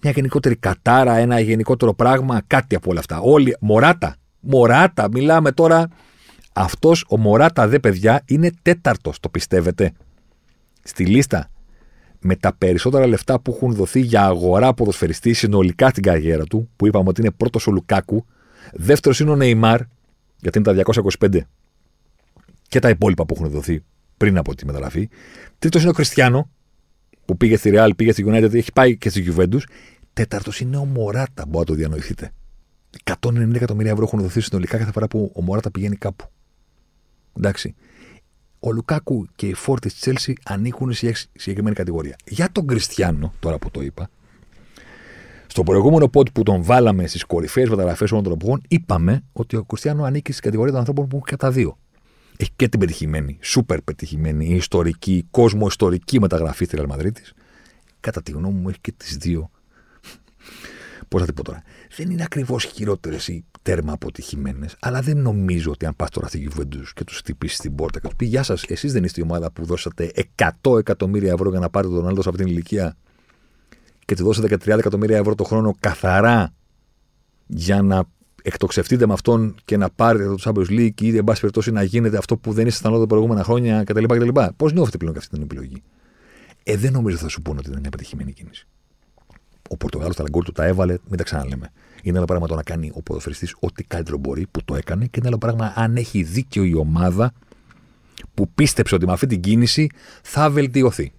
[0.00, 3.20] μια γενικότερη κατάρα, ένα γενικότερο πράγμα, κάτι από όλα αυτά.
[3.20, 5.88] Όλοι, Μωράτα, Μωράτα, μιλάμε τώρα.
[6.52, 9.92] Αυτός ο Μωράτα, δε παιδιά, είναι τέταρτος, το πιστεύετε.
[10.82, 11.50] Στη λίστα
[12.20, 16.86] με τα περισσότερα λεφτά που έχουν δοθεί για αγορά ποδοσφαιριστή συνολικά στην καριέρα του, που
[16.86, 18.26] είπαμε ότι είναι πρώτος ο Λουκάκου.
[18.72, 19.80] Δεύτερος είναι ο Νεϊμάρ,
[20.40, 21.40] γιατί είναι τα 225
[22.68, 23.84] και τα υπόλοιπα που έχουν δοθεί
[24.16, 25.08] πριν από τη μεταγραφή.
[25.58, 26.50] Τρίτος είναι ο Κριστιανό,
[27.24, 29.60] που πήγε στη Real, πήγε στη United, έχει πάει και στη Juventus.
[30.12, 32.32] Τέταρτος είναι ο Μωράτα, μπορεί να το διανοηθείτε.
[33.04, 36.24] 190 εκατομμύρια ευρώ έχουν δοθεί συνολικά κάθε φορά που ο Μωράτα πηγαίνει κάπου.
[37.36, 37.74] Εντάξει.
[38.60, 42.16] Ο Λουκάκου και οι φόρ της Τσέλσι ανήκουν σε συγκεκριμένη κατηγορία.
[42.26, 44.10] Για τον Κριστιανό, τώρα που το είπα,
[45.46, 49.64] στο προηγούμενο πόντ που τον βάλαμε στις κορυφαίες μεταγραφέ όλων των εποχών, είπαμε ότι ο
[49.64, 51.76] Κριστιανό ανήκει στην κατηγορία των ανθρώπων που έχουν κατά δύο
[52.36, 57.12] έχει και την πετυχημένη, σούπερ πετυχημένη, ιστορική, κόσμο ιστορική μεταγραφή στη Real Madrid.
[58.00, 59.50] Κατά τη γνώμη μου έχει και τις δύο.
[61.08, 61.62] Πώς θα την πω τώρα.
[61.96, 66.50] Δεν είναι ακριβώς χειρότερες ή τέρμα αποτυχημένες, αλλά δεν νομίζω ότι αν πας τώρα στη
[66.50, 69.24] Juventus και τους χτυπήσεις την πόρτα και τους πει Γεια σας, εσείς δεν είστε η
[69.24, 70.12] ομάδα που δώσατε
[70.62, 72.96] 100 εκατομμύρια ευρώ για να πάρετε τον άλλο σε αυτήν την ηλικία
[74.04, 76.54] και τη δώσατε 30 εκατομμύρια ευρώ το χρόνο καθαρά
[77.46, 78.04] για να
[78.42, 82.16] εκτοξευτείτε με αυτόν και να πάρετε το Champions League ή εν πάση περιπτώσει να γίνετε
[82.16, 84.04] αυτό που δεν ήσασταν τα προηγούμενα χρόνια κτλ.
[84.04, 84.28] κτλ.
[84.56, 85.82] Πώς νιώθετε πλέον και αυτή την επιλογή;
[86.62, 88.66] Ε, δεν νομίζω θα σου πούνε ότι δεν είναι πετυχημένη κίνηση.
[89.68, 91.72] Ο Πορτογάλος τα γκολ του τα έβαλε, μην τα ξαναλέμε.
[92.02, 95.18] Είναι ένα πράγμα το να κάνει ο ποδοσφαιριστής ό,τι καλύτερο μπορεί που το έκανε και
[95.18, 97.32] είναι άλλο πράγμα αν έχει δίκιο η ομάδα
[98.34, 99.90] που πίστεψε ότι με αυτή την κίνηση
[100.22, 101.12] θα βελτιωθεί.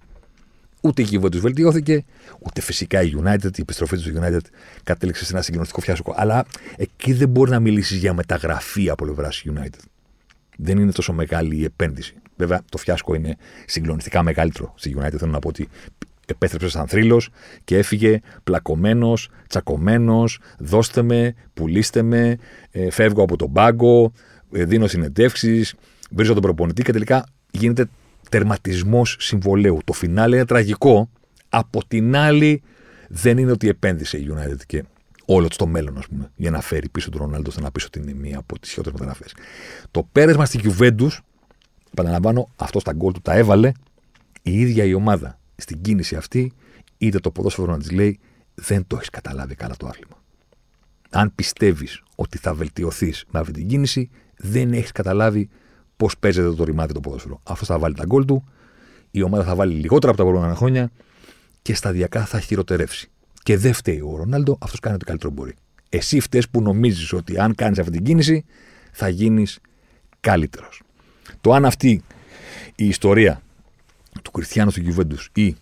[0.85, 2.03] Ούτε η Juventus βελτιώθηκε,
[2.39, 4.41] ούτε φυσικά η United, η επιστροφή του United
[4.83, 6.13] κατέληξε σε ένα συγκλονιστικό φιάσκο.
[6.17, 6.45] Αλλά
[6.77, 9.79] εκεί δεν μπορεί να μιλήσεις για μεταγραφή από πλευράς United.
[10.57, 12.15] Δεν είναι τόσο μεγάλη η επένδυση.
[12.37, 15.15] Βέβαια, το φιάσκο είναι συγκλονιστικά μεγαλύτερο στη United.
[15.17, 15.69] Θέλω να πω ότι
[16.25, 17.29] επέστρεψε σαν θρύλος
[17.63, 20.39] και έφυγε πλακωμένος, τσακωμένος.
[20.57, 22.37] Δώστε με, πουλήστε με,
[22.71, 24.11] ε, φεύγω από τον πάγκο,
[24.51, 25.75] ε, δίνω συνεντεύξεις,
[26.11, 27.89] βρίζω τον προπονητή και τελικά γίνεται
[28.33, 29.79] τερματισμός συμβολέου.
[29.83, 31.09] Το φινάλε είναι τραγικό.
[31.49, 32.61] Από την άλλη,
[33.09, 34.83] δεν είναι ότι επένδυσε η United και
[35.25, 37.99] όλο το μέλλον, ας πούμε, για να φέρει πίσω τον Ρονάλντο, ώστε να πει ότι
[37.99, 39.33] είναι μία από τις χειρότερες μεταγραφές.
[39.91, 41.17] Το πέρασμα στη Juventus,
[41.91, 43.71] επαναλαμβάνω, αυτό στα γκολ του τα έβαλε
[44.41, 45.39] η ίδια η ομάδα.
[45.55, 46.51] Στην κίνηση αυτή,
[46.97, 48.19] είτε το ποδόσφαιρο να τη λέει,
[48.53, 50.23] δεν το έχεις καταλάβει καλά το άθλημα.
[51.09, 55.49] Αν πιστεύεις ότι θα βελτιωθείς με αυτή την κίνηση, δεν έχεις καταλάβει
[55.97, 57.39] πώς παίζεται το ρημάδι το ποδόσφαιρο.
[57.43, 58.43] Αυτός θα βάλει τα γκολ του,
[59.11, 60.91] η ομάδα θα βάλει λιγότερα από τα προηγούμενα χρόνια
[61.61, 63.09] και σταδιακά θα χειροτερεύσει.
[63.43, 65.55] Και δεν φταίει ο Ρονάλντο, αυτός κάνει ό,τι καλύτερο μπορεί.
[65.89, 68.45] Εσύ φταίει που νομίζεις ότι αν κάνεις αυτή την κίνηση
[68.91, 69.59] θα γίνεις
[70.19, 70.81] καλύτερος.
[71.41, 72.03] Το αν αυτή
[72.75, 73.41] η ιστορία
[74.21, 75.55] του Κριστιανού του Γιουβέντους ή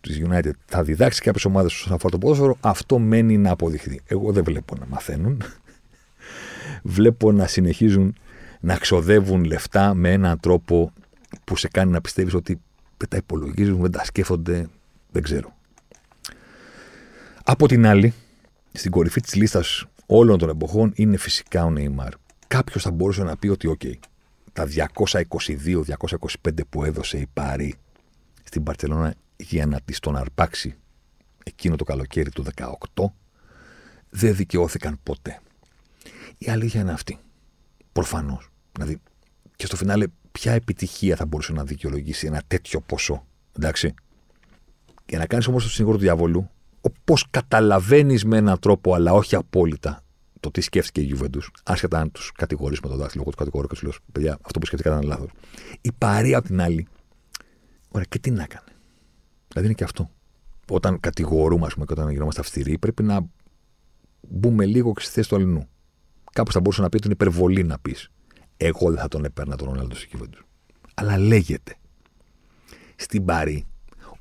[0.00, 4.00] της United θα διδάξει κάποιες ομάδες όσον αφορά το ποδόσφαιρο, αυτό μένει να αποδειχθεί.
[4.06, 5.42] Εγώ δεν βλέπω να μαθαίνουν.
[6.82, 8.14] βλέπω να συνεχίζουν
[8.60, 10.92] να ξοδεύουν λεφτά με έναν τρόπο
[11.44, 12.60] που σε κάνει να πιστεύεις ότι
[12.96, 14.68] δεν τα υπολογίζουν, δεν τα σκέφτονται,
[15.10, 15.56] δεν ξέρω.
[17.44, 18.14] Από την άλλη,
[18.72, 22.12] στην κορυφή της λίστας όλων των εποχών είναι φυσικά ο Νεϊμάρ.
[22.46, 23.92] Κάποιος θα μπορούσε να πει ότι, OK,
[24.52, 27.74] τα 222-225 που έδωσε η Πάρη
[28.44, 30.74] στην Παρσελόνα για να της τον αρπάξει
[31.44, 32.44] εκείνο το καλοκαίρι του
[32.94, 33.04] 18
[34.10, 35.40] δεν δικαιώθηκαν ποτέ.
[36.38, 37.18] Η αλήθεια είναι αυτή.
[37.92, 38.49] Προφανώς.
[38.72, 38.98] Δηλαδή,
[39.56, 43.26] και στο φινάλε, ποια επιτυχία θα μπορούσε να δικαιολογήσει ένα τέτοιο ποσό.
[43.58, 43.94] Εντάξει;
[45.08, 49.34] Για να κάνεις όμως το συνήγορο του διαβολού, όπως καταλαβαίνεις με έναν τρόπο, αλλά όχι
[49.34, 50.02] απόλυτα,
[50.40, 53.66] το τι σκέφτηκε η Γιουβέντους, άσχετα αν τους κατηγορήσει με το δάχτυλο, εγώ τους κατηγορώ
[53.66, 55.30] και τους λέω: Παιδιά, αυτό που σκέφτηκα ήταν λάθος.
[55.80, 56.86] Η παρία απ' την άλλη,
[57.88, 58.68] ωραία, και τι να έκανε.
[59.48, 60.10] Δηλαδή είναι και αυτό.
[60.70, 63.26] Όταν κατηγορούμε, ας πούμε, και όταν γινόμαστε αυστηροί, πρέπει να
[64.28, 65.68] μπούμε λίγο και στη θέση του αλληνού.
[66.32, 68.10] Κάπως θα μπορούσε να πει ότι είναι υπερβολή να πεις.
[68.62, 70.44] Εγώ δεν θα τον έπαιρνα τον Ρονάλντο στη Γιουβέντους.
[70.94, 71.76] Αλλά λέγεται
[72.96, 73.66] στην Παρή,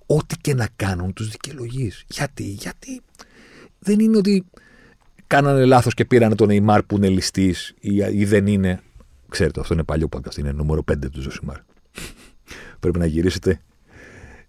[0.05, 2.05] ό,τι και να κάνουν τους δικαιολογείς.
[2.07, 3.01] Γιατί, γιατί
[3.79, 4.45] δεν είναι ότι
[5.27, 8.81] κάνανε λάθος και πήραν τον Νεϊμάρ που είναι ληστής ή, ή, δεν είναι.
[9.29, 11.57] Ξέρετε, αυτό είναι παλιό podcast, είναι νούμερο 5 του Ζωσιμάρ.
[12.79, 13.61] Πρέπει να γυρίσετε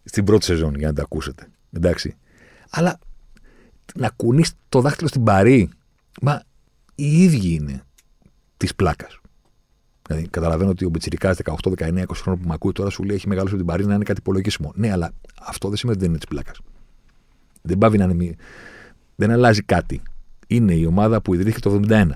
[0.05, 1.49] στην πρώτη σεζόν για να τα ακούσετε.
[1.73, 2.17] Εντάξει.
[2.71, 2.99] Αλλά
[3.95, 5.71] να κουνείς το δάχτυλο στην παρή,
[6.23, 6.43] μα
[6.95, 7.83] οι ίδιοι είναι
[8.57, 9.20] της πλάκας.
[10.11, 13.17] Δηλαδή, καταλαβαίνω ότι ο Μπετσυρικά 18, 19, 20 χρόνια που με ακούει τώρα σου λέει
[13.17, 14.73] έχει μεγάλο την παρή να είναι κάτι υπολογίσιμο.
[14.75, 16.61] Ναι, αλλά αυτό δεν σημαίνει ότι δεν είναι της πλάκας.
[17.63, 18.35] Δεν πάβει να είναι.
[19.17, 20.03] Δεν αλλάζει κάτι
[20.51, 22.07] είναι η ομάδα που ιδρύθηκε το 1971.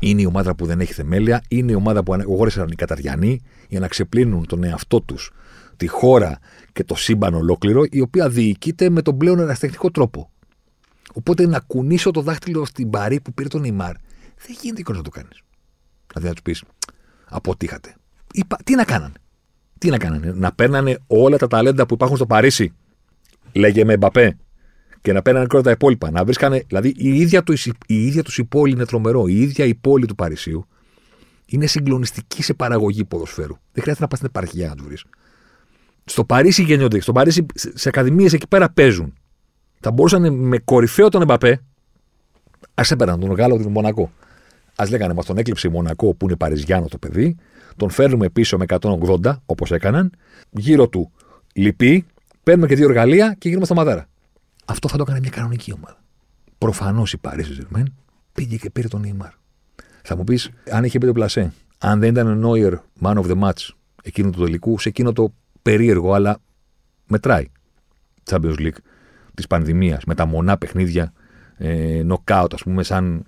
[0.00, 3.80] Είναι η ομάδα που δεν έχει θεμέλια, είναι η ομάδα που αγόρεσαν οι Καταριανοί για
[3.80, 5.32] να ξεπλύνουν τον εαυτό τους,
[5.76, 6.38] τη χώρα
[6.72, 10.30] και το σύμπαν ολόκληρο, η οποία διοικείται με τον πλέον εραστεχνικό τρόπο.
[11.12, 13.92] Οπότε να κουνήσω το δάχτυλο στην παρή που πήρε τον Νιμάρ,
[14.46, 15.42] δεν γίνεται να το κάνεις.
[16.16, 16.62] Δηλαδή να τους πεις,
[17.24, 17.94] αποτύχατε.
[18.32, 19.14] Είπα, τι να κάνανε;
[19.78, 22.72] Τι να κάνανε, να παίρνανε όλα τα ταλέντα που υπάρχουν στο Παρίσι,
[23.52, 24.36] λέγε με Μπαπέ,
[25.00, 26.10] και να παίρνανε όλα τα υπόλοιπα.
[26.10, 29.26] Να βρίσκανε, δηλαδή η ίδια, τους, η ίδια τους η πόλη είναι τρομερό.
[29.26, 30.66] Η ίδια η πόλη του Παρισίου
[31.46, 33.54] είναι συγκλονιστική σε παραγωγή ποδοσφαίρου.
[33.72, 35.04] Δεν χρειάζεται να πας στην επαρχία να τους βρεις.
[36.04, 37.00] Στο Παρίσι γεννιόνται.
[37.00, 39.14] Στο Παρίσι, σε ακαδημίες εκεί πέρα παίζουν.
[39.80, 41.62] Θα μπορούσαν με κορυφαίο τον Εμπαπέ.
[42.74, 44.12] Α έπαιρναν τον Γάλλο του Μονακό.
[44.76, 47.36] Α λέγανε, μας τον έκλειψε η Μονακό που είναι Παριζιάνο το παιδί.
[47.76, 50.10] Τον φέρνουμε πίσω με 180 όπως έκαναν.
[50.50, 51.10] Γύρω του
[51.54, 52.06] λυπεί.
[52.42, 54.08] Παίρνουμε και δύο εργαλεία και γίνουμε στα μαδέρα.
[54.64, 55.98] Αυτό θα το έκανε μια κανονική ομάδα.
[56.58, 57.82] Προφανώς η Paris saint
[58.32, 59.30] πήγε και πήρε τον Νίμαρ.
[60.02, 63.24] Θα μου πεις, αν είχε πει το πλασέ, αν δεν ήταν ο Νόιερ man of
[63.24, 63.68] the match
[64.02, 66.38] εκείνου του τελικού, σε εκείνο το περίεργο, αλλά
[67.06, 67.50] μετράει.
[68.30, 68.78] Champions League
[69.34, 71.12] της πανδημίας, με τα μονά παιχνίδια,
[71.56, 73.24] ε, knockout, ας πούμε, σαν,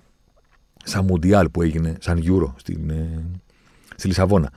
[0.83, 3.23] σαν Mundial που έγινε, σαν Euro στην, ε,
[3.95, 4.51] στη Λισαβόνα.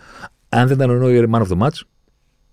[0.49, 1.81] Αν δεν ήταν ο Νόιερ man of the match,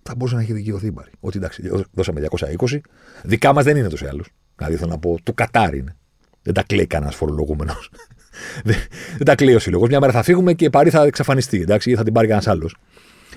[0.04, 1.12] θα μπορούσε να έχει δικαιωθεί η Μπάρι.
[1.20, 2.82] Ότι εντάξει, δώσαμε 220.
[3.24, 4.24] Δικά μας δεν είναι τόσο άλλο.
[4.56, 5.96] Δηλαδή θέλω να πω, του Κατάρ είναι.
[6.42, 7.92] Δεν τα κλαίει κανένας φορολογούμενος.
[8.64, 8.76] δεν,
[9.18, 9.90] δεν τα κλαίει ο σύλλογος.
[9.90, 11.62] Μια μέρα θα φύγουμε και η Παρή θα εξαφανιστεί.
[11.62, 12.76] Εντάξει, ή θα την πάρει κανένας άλλος.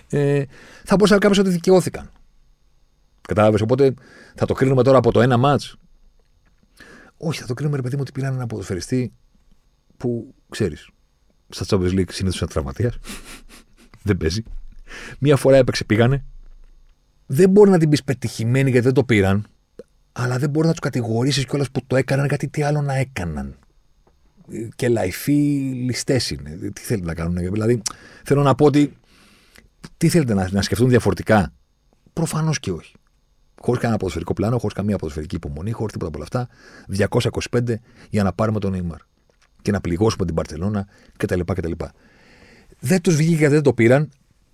[0.08, 0.42] Ε,
[0.84, 2.10] θα μπορούσε να κάποιο ότι δικαιώθηκαν.
[3.20, 3.60] Κατάλαβες.
[3.60, 3.94] Οπότε
[4.34, 5.60] θα το κρίνουμε τώρα από το ένα μάτ.
[7.16, 9.12] Όχι, θα το κρίνουμε ρε παιδί μου ότι πήραν ένα ποδοσφαιριστή
[10.02, 10.88] που ξέρεις.
[11.48, 12.98] Στα Champions League συνήθως είναι τραυματίας.
[14.06, 14.42] δεν παίζει.
[15.18, 16.24] Μία φορά έπαιξε, πήγανε
[17.34, 19.46] δεν μπορεί να την πεις πετυχημένη γιατί δεν το πήραν,
[20.12, 23.56] αλλά δεν μπορεί να τους κατηγορήσεις κιόλας που το έκαναν γιατί τι άλλο να έκαναν.
[24.74, 25.32] Και λαϊφοί
[25.86, 26.70] ληστές είναι.
[26.72, 27.52] Τι θέλετε να κάνουν.
[27.52, 27.82] Δηλαδή,
[28.24, 28.96] θέλω να πω ότι.
[29.96, 31.52] Τι θέλετε να, να σκεφτούν διαφορετικά;
[32.12, 32.94] Προφανώς και όχι.
[33.60, 36.48] Χωρίς κανένα ποδοσφαιρικό πλάνο, χωρίς καμία ποδοσφαιρική υπομονή, χωρίς τίποτα από όλα αυτά.
[37.50, 37.74] 225
[38.10, 38.98] για να πάρουμε τον Νίμαρ
[39.62, 40.86] και να πληγώσουμε την Παρσελώνα
[41.16, 41.40] κτλ.
[42.80, 44.10] Δεν τους βγήκε γιατί δεν το πήραν.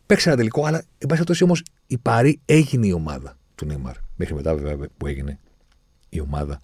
[0.07, 3.97] Παίξε ένα τελικό, αλλά εν πάση περιπτώσει όμως η Παρή έγινε η ομάδα του Νίμαρ.
[4.17, 5.39] Μέχρι μετά βέβαια που έγινε
[6.09, 6.61] η ομάδα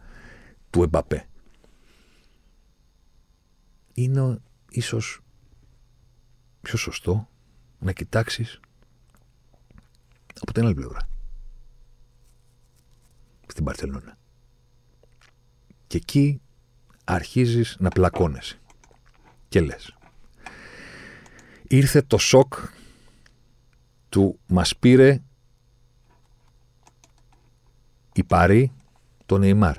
[0.70, 1.28] του Εμπαπέ.
[3.94, 4.38] Είναι
[4.70, 5.20] ίσως
[6.60, 7.28] πιο σωστό
[7.78, 8.60] να κοιτάξεις
[10.40, 11.08] από την άλλη πλευρά.
[13.46, 14.18] Στην Παρσελόνα.
[15.86, 16.40] Και εκεί
[17.04, 18.58] αρχίζεις να πλακώνεσαι.
[19.48, 19.96] Και λες.
[21.68, 22.54] ήρθε το σοκ
[24.08, 25.22] του μας πήρε
[28.12, 28.72] η Παρή
[29.26, 29.76] το Νεϊμάρ.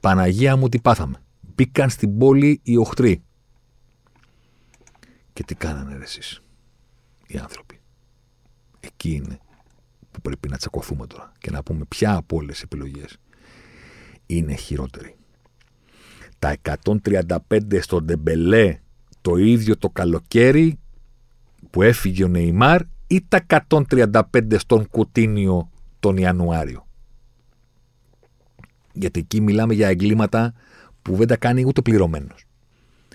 [0.00, 1.22] Παναγία μου τι πάθαμε.
[1.40, 3.22] Μπήκαν στην πόλη οι οχτροί.
[5.32, 6.42] Και τι κάνανε ρε εσείς,
[7.26, 7.80] οι άνθρωποι.
[8.80, 9.38] Εκεί είναι
[10.10, 13.16] που πρέπει να τσακωθούμε τώρα και να πούμε ποια από όλες τις επιλογές
[14.26, 15.16] είναι χειρότερη.
[16.42, 16.56] Τα
[17.04, 17.36] 135
[17.80, 18.78] στον Ντεμπελέ
[19.20, 20.78] το ίδιο το καλοκαίρι
[21.70, 24.20] που έφυγε ο Νεϊμάρ ή τα 135
[24.56, 25.70] στον Κουτίνιο
[26.00, 26.86] τον Ιανουάριο.
[28.92, 30.54] Γιατί εκεί μιλάμε για εγκλήματα
[31.02, 32.44] που δεν τα κάνει ούτε πληρωμένος.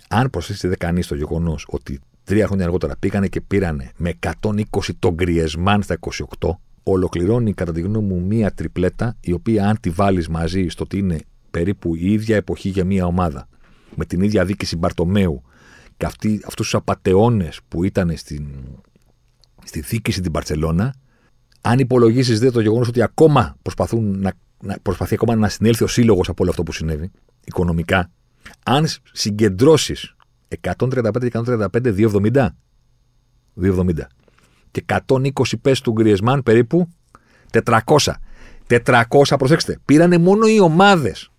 [0.08, 4.60] Αν προσθέσετε κανείς το γεγονός ότι τρία χρόνια αργότερα πήγανε και πήρανε με 120
[5.00, 5.98] τον Γκριεσμάν στα
[6.40, 6.50] 28,
[6.84, 10.98] ολοκληρώνει κατά τη γνώμη μου μία τριπλέτα, η οποία αν τη βάλεις μαζί στο ότι
[10.98, 11.20] είναι
[11.52, 13.48] περίπου η ίδια εποχή για μία ομάδα,
[13.96, 15.42] με την ίδια δίκηση Μπαρτομέου
[15.98, 18.48] και αυτούς τους απαταιώνες που ήταν στην,
[19.64, 20.94] στη δίκηση την Παρσελώνα,
[21.62, 25.88] αν υπολογίσεις δε το γεγονός ότι ακόμα προσπαθούν να, να, προσπαθεί ακόμα να συνέλθει ο
[25.88, 27.12] σύλλογος από όλο αυτό που συνέβη,
[27.44, 28.12] οικονομικά,
[28.64, 30.16] αν συγκεντρώσεις
[30.62, 31.68] 135-135,
[32.34, 32.48] 270.
[33.62, 33.94] 270.
[34.72, 35.30] Και 120
[35.62, 36.88] πες του Γκριεσμάν περίπου
[37.52, 38.14] 400.
[38.68, 39.04] 400,
[39.38, 41.32] προσέξτε, πήρανε μόνο οι ομάδες.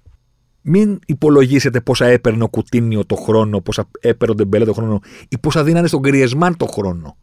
[0.70, 5.38] Μην υπολογίσετε πόσα έπαιρνε ο Κουτίνιο το χρόνο, πόσα έπαιρνε ο Ντεμπέλε το χρόνο ή
[5.38, 7.16] πόσα δίνανε στον Γκριεσμάν το χρόνο.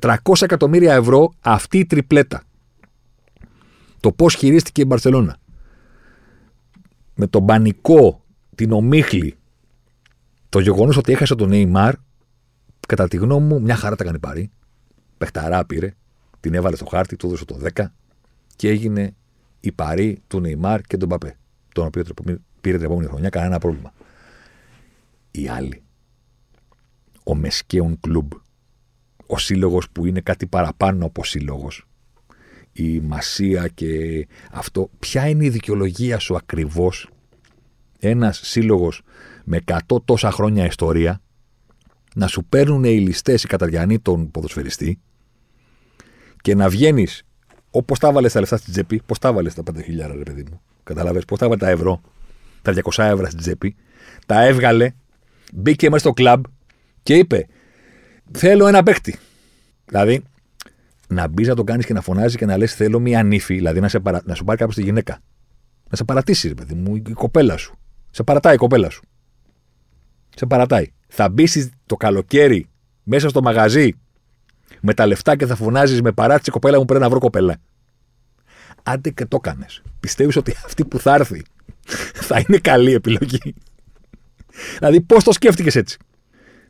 [0.00, 2.42] 400 εκατομμύρια ευρώ αυτή η τριπλέτα.
[4.00, 5.36] Το πώς χειρίστηκε η Μπαρσελόνα.
[7.14, 9.36] Με τον πανικό, την ομίχλη,
[10.48, 11.94] το γεγονός ότι έχασε τον Νέιμαρ,
[12.88, 14.50] κατά τη γνώμη μου, μια χαρά τα κάνει πάρει.
[15.18, 15.94] Πεχταρά πήρε,
[16.40, 17.84] την έβαλε στο χάρτη, του έδωσε το 10
[18.56, 19.14] και έγινε
[19.60, 21.36] η παρή του Νεϊμάρ και τον Παπέ.
[21.74, 22.02] Τον οποίο
[22.68, 23.92] πήρε την επόμενη χρονιά, κανένα πρόβλημα.
[25.30, 25.82] Οι άλλοι.
[27.24, 28.32] Ο Μεσκέον Κλουμπ.
[29.26, 31.86] Ο σύλλογος που είναι κάτι παραπάνω από σύλλογος.
[32.72, 34.90] Η μασία και αυτό.
[34.98, 37.10] Ποια είναι η δικαιολογία σου ακριβώς;
[37.98, 39.02] Ένας σύλλογος
[39.44, 41.20] με 100 τόσα χρόνια ιστορία
[42.14, 45.00] να σου παίρνουν οι ληστές οι καταριανοί τον ποδοσφαιριστή
[46.40, 47.22] και να βγαίνεις
[47.70, 50.60] όπω τα βάλε τα λεφτά στην τσέπη, πώς τα βάλε τα 5.000 ρε παιδί μου.
[50.82, 52.00] Καταλαβες, πώς τα βάλε τα ευρώ,
[52.62, 53.76] τα 200 ευρώ στην τσέπη,
[54.26, 54.92] τα έβγαλε,
[55.52, 56.44] μπήκε μέσα στο κλαμπ
[57.02, 57.46] και είπε:
[58.32, 59.18] Θέλω ένα παίχτη.
[59.84, 60.22] Δηλαδή,
[61.08, 63.80] να μπεις να το κάνεις και να φωνάζεις και να λες: Θέλω μία νύφη, δηλαδή
[63.80, 64.22] να, σε παρα...
[64.24, 65.18] να σου πάρει κάποιος τη γυναίκα.
[65.90, 67.78] Να σε παρατήσει, ρε παιδί μου, η κοπέλα σου.
[68.10, 69.02] Σε παρατάει η κοπέλα σου.
[70.36, 70.92] Σε παρατάει.
[71.08, 71.48] Θα μπει
[71.86, 72.68] το καλοκαίρι
[73.02, 73.92] μέσα στο μαγαζί
[74.80, 77.56] με τα λεφτά και θα φωνάζεις με παράτηση κοπέλα μου πρέπει να βρω κοπέλα.
[78.82, 79.82] Άντε και το έκανες.
[80.00, 81.42] Πιστεύεις ότι αυτή που θα έρθει
[82.14, 83.54] θα είναι καλή επιλογή.
[84.78, 85.98] δηλαδή, πώς το σκέφτηκες έτσι;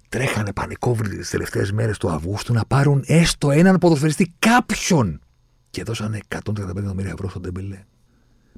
[0.08, 5.20] Τρέχανε πανικόβροι τις τελευταίες μέρες του Αυγούστου να πάρουν έστω έναν ποδοσφαιριστή κάποιον.
[5.70, 7.84] Και δώσανε 135 εκατομμύρια ευρώ στον Τεμπελέ.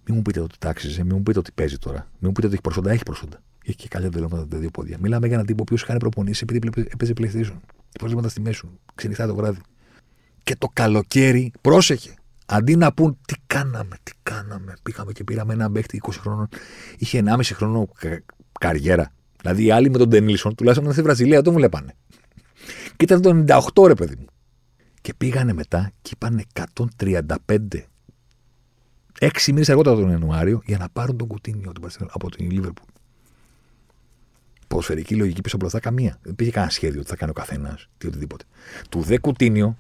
[0.05, 1.99] Μην μου πείτε ότι τάξιζε, μην μου πείτε ότι παίζει τώρα.
[1.99, 2.91] Μην μου πείτε ότι έχει προσόντα.
[2.91, 3.43] Έχει προσόντα.
[3.65, 4.97] Έχει και καλή με τα δύο πόδια.
[5.01, 7.57] Μιλάμε για έναν τύπο που κάνει προπονήσεις επειδή έπαιζε PlayStation.
[7.95, 8.79] Υπόλοιπα στη μέση σου.
[8.95, 9.61] Ξενυχτά το βράδυ.
[10.43, 12.15] Και το καλοκαίρι, πρόσεχε.
[12.47, 14.75] Αντί να πούν τι κάναμε, τι κάναμε.
[14.83, 16.49] Πήγαμε και πήραμε ένα παίχτη 20 χρόνων.
[16.99, 18.23] Είχε 1,5 χρόνο κα,
[18.61, 19.13] καριέρα.
[19.41, 21.95] Δηλαδή οι άλλοι με τον Ντενίλσον τουλάχιστον ήταν στη Βραζιλία, τον βλέπανε.
[22.97, 24.27] Και ήταν το 98 ρε παιδί μου.
[25.01, 26.43] Και πήγανε μετά και είπαν
[26.99, 27.27] 135
[29.23, 31.73] Έξι μήνες αργότερα τον Ιανουάριο για να πάρουν τον Κουτίνιο
[32.11, 32.89] από την Λίβερπουλ.
[34.69, 36.19] Ποδοσφαιρική λογική πίσω μπροστά καμία.
[36.23, 38.45] Δεν πήγε κανένα σχέδιο ότι θα κάνει ο καθένας ή οτιδήποτε.
[38.91, 39.79] Του δε Κουτίνιο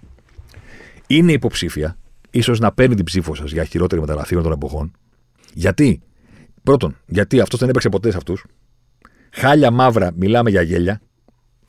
[1.06, 1.98] είναι υποψήφια,
[2.30, 4.92] ίσως να παίρνει την ψήφο σας για χειρότερη μεταγραφή των εποχών.
[5.54, 6.02] Γιατί,
[6.62, 8.44] πρώτον, γιατί αυτός δεν έπαιξε ποτέ σε αυτούς.
[9.30, 11.00] Χάλια μαύρα, μιλάμε για γέλια.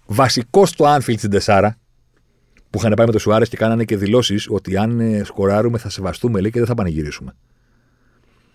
[0.05, 1.78] Βασικό στο Άνφιλτ στην Τεσάρα,
[2.70, 5.89] που είχαν πάει με το Σουάρες και κάνανε και δηλώσεις ότι αν ε, σκοράρουμε θα
[5.89, 7.36] σεβαστούμε λέει και δεν θα πανηγυρίσουμε.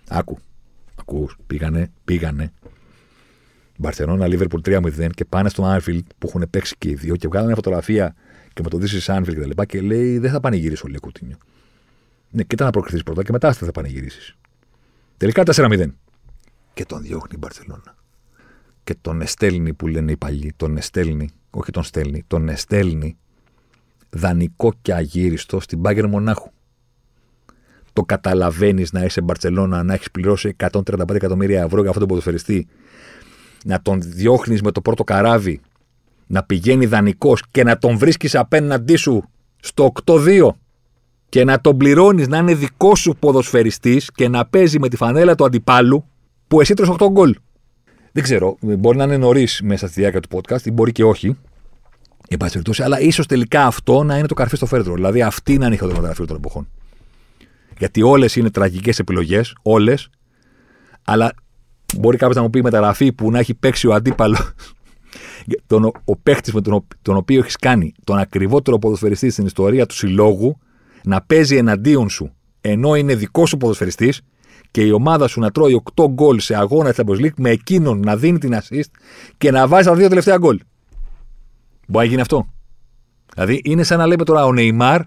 [0.08, 0.38] Άκου.
[0.94, 1.36] Ακούς.
[1.46, 2.52] Πήγανε, πήγανε.
[3.78, 7.54] Μπαρσελόνα, Λίβερπουλ 3-0 και πάνε στο Άνφιλτ που έχουν παίξει και οι δύο και βγάλανε
[7.54, 8.14] φωτογραφία
[8.52, 11.36] και με το δει Άνφιλτ και τα λοιπά και λέει δεν θα πανηγυρίσω λέει Κούτινιο.
[12.30, 14.36] Ναι, κοίτα να προκριθείς πρώτα και μετά θα πανηγυρίσεις.
[15.16, 15.86] Τελικά 4-0.
[16.74, 17.94] Και τον διώχνει η Μπαρσελόνα.
[18.84, 20.52] Και τον εστέλνει που λένε οι παλιοί.
[20.56, 23.16] Τον εστέλνει, όχι τον στέλνει, τον εστέλνει
[24.10, 26.50] δανεικό και αγύριστο στην Μπάγκερ Μονάχου
[27.96, 32.66] το καταλαβαίνεις να είσαι Μπαρσελόνα, να έχεις πληρώσει 135 εκατομμύρια ευρώ για αυτόν τον ποδοσφαιριστή,
[33.64, 35.60] να τον διώχνεις με το πρώτο καράβι,
[36.26, 39.24] να πηγαίνει δανεικός και να τον βρίσκεις απέναντί σου
[39.60, 40.50] στο 8-2
[41.28, 45.34] και να τον πληρώνεις να είναι δικός σου ποδοσφαιριστής και να παίζει με τη φανέλα
[45.34, 46.04] του αντιπάλου
[46.48, 47.34] που εσύ τρως 8 γκολ.
[48.12, 51.36] Δεν ξέρω, μπορεί να είναι νωρίς μέσα στη διάρκεια του podcast ή μπορεί και όχι.
[52.28, 54.94] Εν πάση περιπτώσει, αλλά ίσως τελικά αυτό να είναι το καρφί στο φέρετρο.
[54.94, 56.68] Δηλαδή αυτή να είναι η χειρότερη των εποχών.
[57.78, 60.10] Γιατί όλες είναι τραγικές επιλογές, όλες,
[61.04, 61.34] αλλά
[61.96, 64.38] μπορεί κάποιος να μου πει μεταγραφή που να έχει παίξει ο αντίπαλο,
[65.66, 69.94] τον, ο παίχτης με τον, τον οποίο έχεις κάνει τον ακριβότερο ποδοσφαιριστή στην ιστορία του
[69.94, 70.58] συλλόγου,
[71.06, 74.20] να παίζει εναντίον σου ενώ είναι δικός σου ποδοσφαιριστής
[74.70, 78.00] και η ομάδα σου να τρώει 8 γκολ σε αγώνα της Champions League με εκείνον
[78.00, 78.90] να δίνει την assist
[79.38, 80.60] και να βάζει τα δύο τελευταία γκολ.
[81.88, 82.46] Μπορεί να γίνει αυτό.
[83.34, 85.00] Δηλαδή είναι σαν να λέμε τώρα ο Νεϊμάρ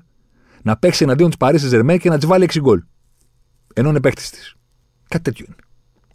[0.62, 2.84] να παίξει εναντίον της Παρίσι Ζερμέ και να της βάλει 6 γκολ.
[3.74, 4.56] Ενώ είναι παίχτη της.
[5.08, 5.56] Κάτι τέτοιο είναι.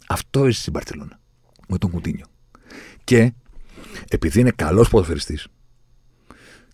[0.07, 1.19] Αυτό είναι στην Παρσελόνα.
[1.67, 2.25] Με τον Κουτίνιο.
[3.03, 3.33] Και
[4.09, 5.47] επειδή είναι καλός ποδοσφαιριστής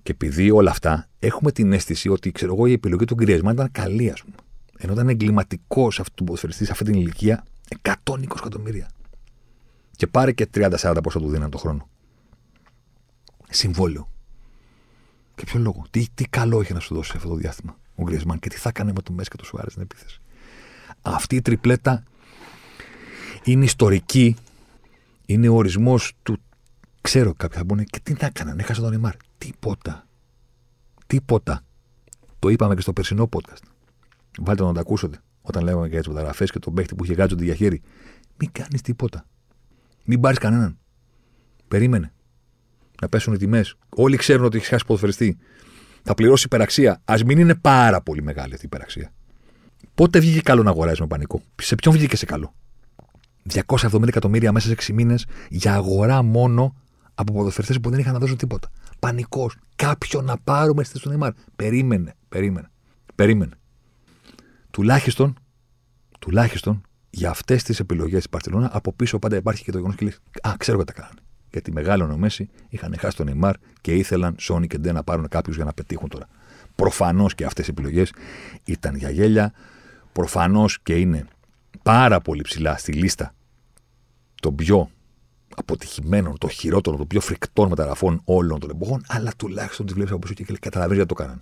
[0.04, 3.72] και επειδή όλα αυτά, έχουμε την αίσθηση ότι ξέρω εγώ, η επιλογή του Γκριέσμαν ήταν
[3.72, 4.36] καλή, ας πούμε.
[4.78, 7.46] Ενώ ήταν εγκληματικός αυτός του ποδοσφαιριστής σε αυτή την ηλικία,
[7.82, 8.90] 120 εκατομμύρια.
[9.92, 11.90] Και πάρε και 30-40 πόσο του δίναν το χρόνο.
[13.50, 14.10] Συμβόλαιο.
[15.36, 18.40] Και ποιο λόγο; Τι, τι καλό είχε να σου δώσει αυτό το διάστημα ο Γκριέσμαν
[18.40, 20.22] και τι θα έκανε με το Μέση και το Σουάρες στην επίθεση.
[21.02, 22.04] Αυτή η τριπλέτα
[23.44, 24.36] είναι ιστορική.
[25.26, 26.38] Είναι ο ορισμός του.
[27.02, 28.60] Ξέρω κάποιοι θα πούνε και τι να έκαναν.
[28.60, 29.14] Έχασα τον Νιμάρ.
[29.46, 30.08] Τίποτα.
[31.08, 31.62] Τίποτα.
[32.40, 33.64] Το είπαμε και στο περσινό podcast.
[34.40, 35.18] Βάλτε να το ακούσετε.
[35.42, 37.82] Όταν λέγαμε για τις μεταγραφέ και τον παίχτη που είχε γάτζοντι για χέρι.
[38.38, 39.26] Μην κάνεις τίποτα.
[40.06, 40.78] Μην πάρεις κανέναν.
[41.68, 42.14] Περίμενε.
[43.02, 43.76] Να πέσουν οι τιμές.
[43.90, 45.38] Όλοι ξέρουν ότι έχεις χάσει ποδοσφαιριστή.
[46.04, 47.02] Θα πληρώσει υπεραξία.
[47.06, 49.14] Α μην είναι πάρα πολύ μεγάλη αυτή η υπεραξία.
[49.96, 52.54] Πότε βγήκε καλό να αγοράζει με πανικό; Σε ποιον βγήκε σε καλό;
[53.54, 56.76] 270 εκατομμύρια μέσα σε 6 μήνες για αγορά μόνο
[57.16, 58.70] από ποδοσφαιριστές που δεν είχαν να δώσουν τίποτα.
[59.02, 59.56] Πανικός.
[59.76, 61.32] Κάποιον να πάρουμε στη στον Νεϊμάρ.
[61.56, 62.68] Περίμενε, περίμενε.
[63.16, 63.56] Περίμενε.
[64.72, 65.36] Τουλάχιστον,
[66.20, 70.06] τουλάχιστον για αυτές τις επιλογές της Παρσελόνα από πίσω πάντα υπάρχει και το γεγονός και
[70.06, 71.20] λέει Α, ξέρω τι τα κάνανε.
[71.52, 75.28] Γιατί μεγάλο ο Μέση είχαν χάσει τον Νεϊμάρ και ήθελαν Σόνι και Ντε να πάρουν
[75.28, 76.28] κάποιους για να πετύχουν τώρα.
[76.76, 78.14] Προφανώς και αυτές οι επιλογές
[78.64, 79.54] ήταν για γέλια.
[80.12, 81.26] Προφανώς και είναι
[81.84, 83.34] πάρα πολύ ψηλά στη λίστα
[84.42, 84.90] των πιο
[85.56, 90.20] αποτυχημένων, των χειρότερων, των πιο φρικτών μεταγραφών όλων των εποχών, αλλά τουλάχιστον τις βλέπεις από
[90.20, 91.42] πίσω και καταλαβαίνεις γιατί το κάναν.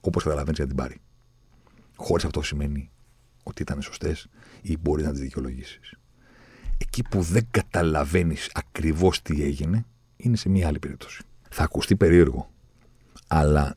[0.00, 1.00] Όπως καταλαβαίνεις γιατί την πάρει.
[1.96, 2.90] Χωρίς αυτό σημαίνει
[3.42, 4.28] ότι ήταν σωστές
[4.62, 5.94] ή μπορεί να τις δικαιολογήσεις.
[6.78, 11.22] Εκεί που δεν καταλαβαίνεις ακριβώς τι έγινε, είναι σε μια άλλη περίπτωση.
[11.50, 12.50] Θα ακουστεί περίεργο,
[13.26, 13.76] αλλά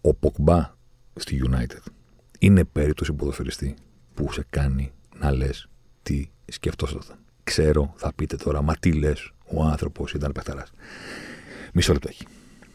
[0.00, 0.74] ο Ποκμπά
[1.14, 1.92] στη United
[2.38, 3.74] είναι περίπτωση ποδοφεριστή
[4.14, 5.68] που σε κάνει να λες
[6.02, 7.23] τι σκεφτόσασταν.
[7.44, 10.72] Ξέρω, θα πείτε τώρα, μα τι λες, ο άνθρωπος ήταν παιχταράς.
[11.72, 12.26] Μισό λεπτό έχει.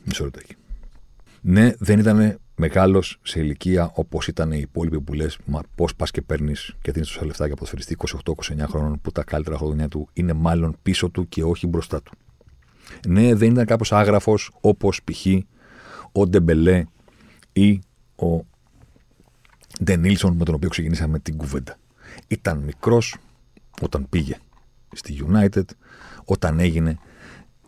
[0.04, 0.56] Μισό λεπτό έχει.
[1.42, 6.12] Ναι, δεν ήταν μεγάλος σε ηλικία όπως ήταν οι υπόλοιποι που λες, μα πώς πας
[6.12, 10.10] και παίρνεις και δίνεις τόσα λεφτά για ποδοσφαιριστή 28-29 χρόνων που τα καλύτερα χρόνια του
[10.14, 12.12] είναι μάλλον πίσω του και όχι μπροστά του.
[13.08, 15.26] Ναι, δεν ήταν κάπως άγραφος όπως π.χ.
[16.12, 16.84] ο Ντεμπελέ
[17.54, 17.82] ή
[18.16, 18.46] ο
[19.84, 21.78] Ντενίλσον με τον οποίο ξεκινήσαμε την κουβέντα.
[22.28, 23.16] Ήταν μικρός
[23.82, 24.38] όταν πήγε
[24.94, 25.64] στη United,
[26.26, 26.98] όταν έγινε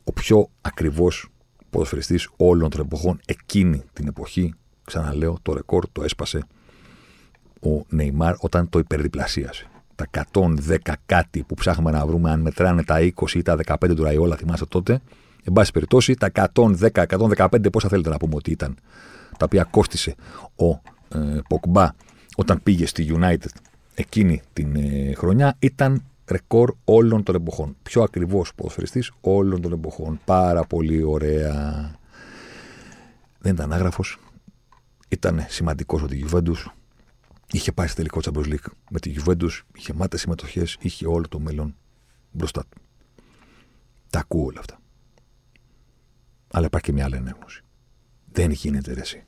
[0.03, 1.29] ο πιο ακριβώς
[1.69, 4.53] ποδοσφαιριστής όλων των εποχών εκείνη την εποχή.
[4.85, 6.43] Ξαναλέω, το ρεκόρ το έσπασε
[7.61, 9.65] ο Νεϊμάρ όταν το υπερδιπλασίασε.
[9.95, 14.03] Τα 110 κάτι που ψάχνουμε να βρούμε, αν μετράνε τα 20 ή τα 15 του
[14.03, 15.01] Ραϊόλα, θυμάστε τότε.
[15.43, 18.77] Εν πάση περιπτώσει, τα 110-115, πόσα θέλετε να πούμε ότι ήταν,
[19.37, 20.15] τα οποία κόστησε
[20.55, 20.67] ο
[21.17, 21.89] ε, Ποκμπά
[22.35, 23.49] όταν πήγε στη United
[23.93, 27.75] εκείνη την ε, χρονιά, ήταν ρεκόρ όλων των εποχών.
[27.83, 30.19] Πιο ακριβώς ποδοσφαιριστής όλων των εποχών.
[30.25, 31.95] Πάρα πολύ ωραία.
[33.39, 34.17] Δεν ήταν άγραφος.
[35.09, 36.65] Ήταν σημαντικός ότι η Juventus
[37.51, 41.39] είχε πάει στο τελικό Champions League με τη Juventus, είχε μάτες συμμετοχές, είχε όλο το
[41.39, 41.75] μέλλον
[42.31, 42.81] μπροστά του.
[44.09, 44.79] Τα ακούω όλα αυτά.
[46.51, 47.63] Αλλά υπάρχει και μια άλλη ανέγνωση.
[48.31, 49.23] Δεν γίνεται ρε, εσύ.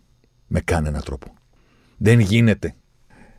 [0.48, 1.34] Με κανένα τρόπο.
[1.98, 2.76] Δεν γίνεται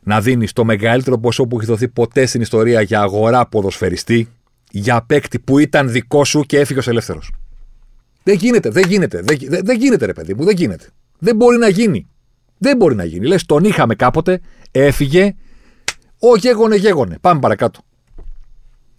[0.04, 4.28] να δίνεις το μεγαλύτερο ποσό που έχει δοθεί ποτέ στην ιστορία για αγορά ποδοσφαιριστή
[4.70, 7.32] για παίκτη που ήταν δικό σου και έφυγε ως ελεύθερος.
[8.22, 9.22] Δεν γίνεται, δεν γίνεται.
[9.22, 10.86] Δεν, δεν, δεν γίνεται, ρε παιδί μου, δεν γίνεται.
[11.18, 12.08] Δεν μπορεί να γίνει.
[12.58, 13.26] Δεν μπορεί να γίνει.
[13.26, 14.40] Λες, τον είχαμε κάποτε,
[14.70, 15.34] έφυγε.
[16.18, 17.18] Ο γέγονε, γέγονε.
[17.20, 17.80] Πάμε παρακάτω.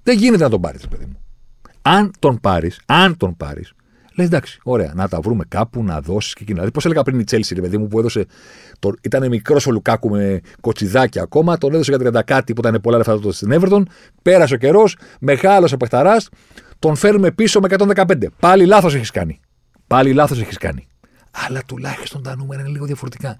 [0.03, 1.19] Δεν γίνεται να τον πάρεις, ρε παιδί μου.
[1.81, 3.73] Αν τον πάρεις, αν τον πάρεις,
[4.18, 6.55] Λες εντάξει, ωραία, να τα βρούμε κάπου, να δώσεις και εκείνα.
[6.55, 8.26] Δηλαδή, πώς έλεγα πριν η Τσέλση, ρε παιδί μου, που έδωσε.
[8.80, 12.82] Το, ήταν μικρός ο Λουκάκου με κοτσιδάκι ακόμα, τον έδωσε για 30 κάτι που ήταν
[12.82, 13.84] πολλά λεφτά τότε στην Everton.
[14.22, 16.30] Πέρασε ο καιρός, μεγάλος ο παιχταράς,
[16.80, 18.28] τον φέρνουμε πίσω με 115.
[18.39, 19.39] Πάλι λάθος έχεις κάνει.
[19.88, 20.88] Πάλι λάθος έχεις κάνει.
[21.47, 23.39] Αλλά τουλάχιστον τα νούμερα είναι λίγο διαφορετικά.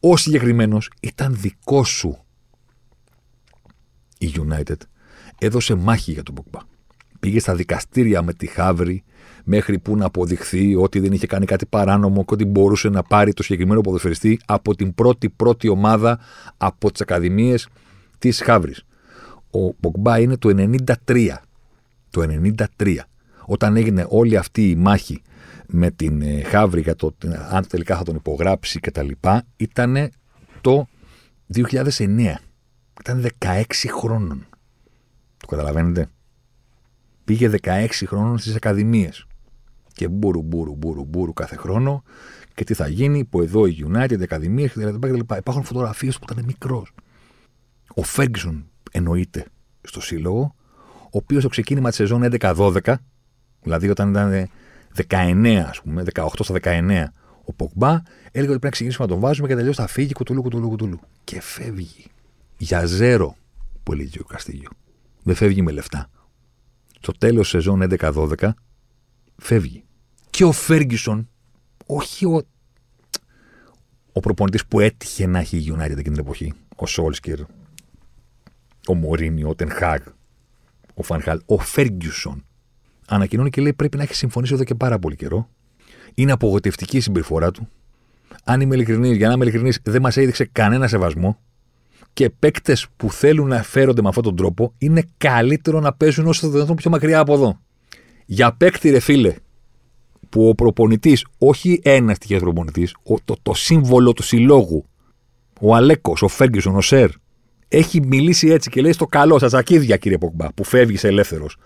[0.00, 2.24] Ο συγκεκριμένος ήταν δικός σου.
[4.18, 4.76] Η United
[5.38, 6.58] έδωσε μάχη για τον Ποκμπά.
[7.20, 9.04] Πήγε στα δικαστήρια με τη Χαύρη,
[9.44, 13.32] μέχρι που να αποδειχθεί ότι δεν είχε κάνει κάτι παράνομο και ότι μπορούσε να πάρει
[13.32, 16.18] το συγκεκριμένο ποδοσφαιριστή από την πρώτη πρώτη ομάδα
[16.56, 17.68] από τις ακαδημίες
[18.18, 18.84] της Χάβρης.
[19.50, 20.70] Ο Πογμπά είναι το
[21.06, 21.28] 93.
[22.10, 22.22] Το
[22.78, 22.96] 93.
[23.46, 25.22] Όταν έγινε όλη αυτή η μάχη
[25.66, 27.14] με την ε, Χάβρη για το
[27.50, 30.10] αν τελικά θα τον υπογράψει και τα λοιπά, ήταν
[30.60, 30.86] το
[31.54, 32.34] 2009.
[33.00, 33.62] Ήταν 16
[33.98, 34.46] χρόνων.
[35.36, 36.08] Το καταλαβαίνετε;
[37.24, 39.26] Πήγε 16 χρόνων στις ακαδημίες.
[39.94, 42.02] Και μπούρου, μπούρου, μπούρου, μπούρου κάθε χρόνο.
[42.54, 45.18] Και τι θα γίνει, που εδώ η United, οι ακαδημίες κτλ.
[45.36, 46.92] Υπάρχουν φωτογραφίες που ήταν μικρός.
[47.94, 49.46] Ο Φέργκισον εννοείται
[49.82, 50.54] στο σύλλογο,
[51.04, 52.94] ο οποίος στο ξεκίνημα της σεζόν 11-12,
[53.62, 54.48] δηλαδή όταν ήταν
[55.08, 57.04] 19, ας πούμε, 18 στα 19,
[57.44, 60.42] ο Ποκμπά έλεγε ότι πρέπει να ξεκινήσουμε να τον βάζουμε και τελειώ θα φύγει κουτουλού,
[60.42, 61.00] κουτουλού, κουτουλού.
[61.24, 62.04] Και φεύγει.
[62.56, 63.36] Για ζέρο,
[63.82, 64.70] που έλεγε ο Καστίγιο.
[65.22, 66.10] Δεν φεύγει με λεφτά.
[67.00, 68.50] Στο τέλος σεζόν 11-12
[69.36, 69.84] φεύγει.
[70.30, 71.28] Και ο Φέργκισον,
[71.86, 72.42] όχι ο,
[74.12, 77.40] ο προπονητής που έτυχε να έχει η United εκείνη την εποχή, ο Σόλσκερ,
[78.88, 80.00] ο Μωρίνι, ο Τενχάγ,
[80.94, 82.44] ο Φανχάλ, ο Φέργκισον,
[83.06, 85.48] ανακοινώνει και λέει πρέπει να έχει συμφωνήσει εδώ και πάρα πολύ καιρό.
[86.14, 87.68] Είναι απογοητευτική η συμπεριφορά του.
[88.44, 91.38] Αν είμαι ειλικρινής, για να είμαι ειλικρινής, δεν μας έδειξε κανένα σεβασμό.
[92.12, 96.40] Και παίκτες που θέλουν να φέρονται με αυτόν τον τρόπο είναι καλύτερο να παίζουν όσο
[96.40, 97.60] το δυνατόν πιο μακριά από εδώ.
[98.24, 99.34] Για παίκτη, ρε φίλε,
[100.28, 102.94] που ο προπονητής, όχι ένας τυχαίο προπονητής,
[103.24, 104.84] το, το σύμβολο του συλλόγου,
[105.60, 107.10] ο Αλέκος, ο Φέργκισον, ο Σερ,
[107.68, 111.56] έχει μιλήσει έτσι και λέει στο καλό σας, ακίδια κύριε Ποκμπά, που φεύγεις ελεύθερος.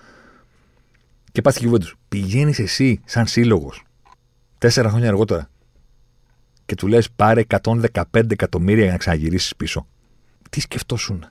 [1.33, 1.95] Και πας στη κυβέρνηση.
[2.09, 3.83] Πηγαίνεις εσύ, σαν σύλλογος,
[4.59, 5.51] τέσσερα χρόνια αργότερα,
[6.67, 9.87] και του λες πάρε 115 εκατομμύρια για να ξαναγυρίσεις πίσω.
[10.51, 11.27] Τι σκεφτόσουν;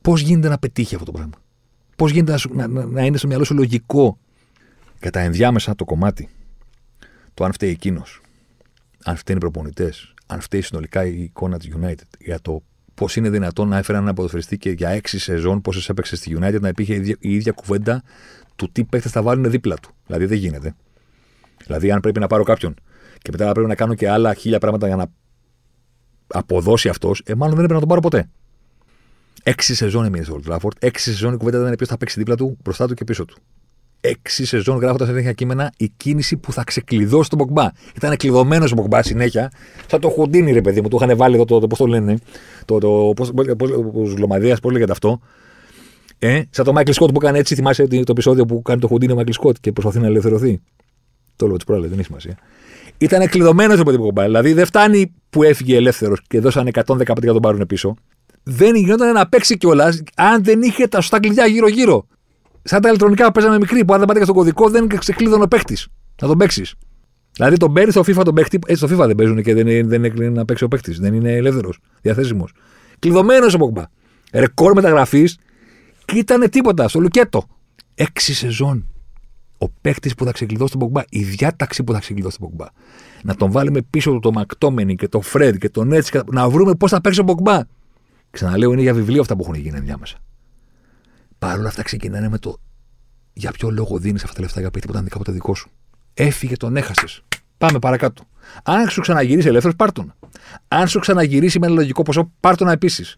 [0.00, 1.34] Πώς γίνεται να πετύχει αυτό το πράγμα;
[1.96, 4.18] Πώς γίνεται να, να, να, είναι στο μυαλό σου λογικό.
[5.04, 6.28] Κατά ενδιάμεσα το κομμάτι.
[7.34, 8.20] Το αν φταίει εκείνος.
[9.04, 10.14] Αν φταίνει οι προπονητές.
[10.26, 12.06] Αν φταίει συνολικά η εικόνα της United.
[12.18, 12.62] Για το
[12.94, 16.60] πώς είναι δυνατόν να έφεραν ένα ποδοσφαιριστή και για έξι σεζόν, πόσες έπαιξε στη United,
[16.60, 18.02] να υπήρχε η ίδια κουβέντα
[18.56, 19.90] του τι παίχτε θα βάλουν δίπλα του.
[20.06, 20.74] Δηλαδή δεν γίνεται.
[21.64, 22.74] Δηλαδή, αν πρέπει να πάρω κάποιον
[23.18, 25.06] και μετά πρέπει να κάνω και άλλα χίλια πράγματα για να
[26.26, 28.28] αποδώσει αυτός, ε, μάλλον δεν έπρεπε να τον πάρω ποτέ.
[29.42, 30.76] Έξι σεζόν έμεινε στο Old Trafford.
[30.78, 33.36] Έξι σεζόν η κουβέντα ήταν ποιος θα παίξει δίπλα του, μπροστά του και πίσω του.
[34.06, 37.68] Έξι σεζόν γράφοντας τέτοια κείμενα η κίνηση που θα ξεκλειδώσει τον Μπογκμπά.
[37.96, 39.50] Ήταν κλειδωμένος ο Μπογκμπά συνέχεια.
[39.86, 41.86] Σαν το χουντίνι, ρε παιδί μου, του είχαν βάλει εδώ το, το, το πώς το
[41.86, 42.18] λένε.
[42.64, 45.20] Το, το, πώς, πώς, πώς λέγεται αυτό.
[46.18, 49.12] Ε, σαν το Μάικλ Σκότ που έκανε έτσι, θυμάσαι το επεισόδιο που κάνει το χουντίνι
[49.12, 50.60] ο Μάικλ Σκότ και προσπαθεί να ελευθερωθεί.
[51.36, 52.38] Το λέω τις προάλλες, δεν έχει σημασία.
[52.98, 57.42] Ήταν κλειδωμένος ο παιδί Δηλαδή δεν φτάνει που έφυγε ελεύθερος και δώσανε 115 για τον
[57.42, 57.94] πάρουν πίσω.
[58.42, 62.06] Δεν γινόταν να παίξει κιόλας αν δεν είχε τα σωστά κλειδιά γύρω-γύρω.
[62.66, 65.48] Σαν τα ηλεκτρονικά που παίζαμε μικρή, που αν δεν πάτε στον κωδικό δεν ξεκλείδωνε ο
[65.48, 65.78] παίχτη.
[66.22, 66.74] Να τον παίξεις.
[67.32, 70.04] Δηλαδή τον παίρνει στο FIFA τον παίχτη, έτσι στο FIFA δεν παίζουν και δεν, δεν
[70.04, 70.92] έκλεινε να παίξει ο παίχτη.
[70.92, 72.52] Δεν είναι ελεύθερος, διαθέσιμος.
[72.98, 73.82] Κλειδωμένος ο Πογμπά.
[74.32, 75.38] Ρεκόρ μεταγραφής
[76.04, 77.46] και ήταν τίποτα στο Λουκέτο.
[77.94, 78.88] Έξι σεζόν.
[79.58, 82.66] Ο παίχτη που θα ξεκλειδώσει τον Πογμπά, η διάταξη που θα ξεκλειδώσει τον Πογμπά.
[83.22, 86.74] Να τον βάλουμε πίσω του το Μακτόμενι και το Φρέντ και τον Έτσι, να βρούμε
[86.74, 87.60] πώς θα παίξει ο Πογμπά.
[88.30, 90.16] Ξαναλέω, είναι για βιβλίο αυτά που έχουν γίνει ενδιάμεσα.
[91.44, 92.56] Παρ' όλα αυτά ξεκινάνε με το
[93.32, 95.70] για ποιο λόγο δίνεις αυτά τα λεφτά για παίχτη που ήταν κάποτε δικό σου.
[96.14, 97.22] Έφυγε, τον έχασες.
[97.58, 98.24] Πάμε παρακάτω.
[98.62, 100.14] Αν σου ξαναγυρίσει ελεύθερος, πάρ τον.
[100.68, 103.16] Αν σου ξαναγυρίσει με ένα λογικό ποσό, πάρ τον επίσης.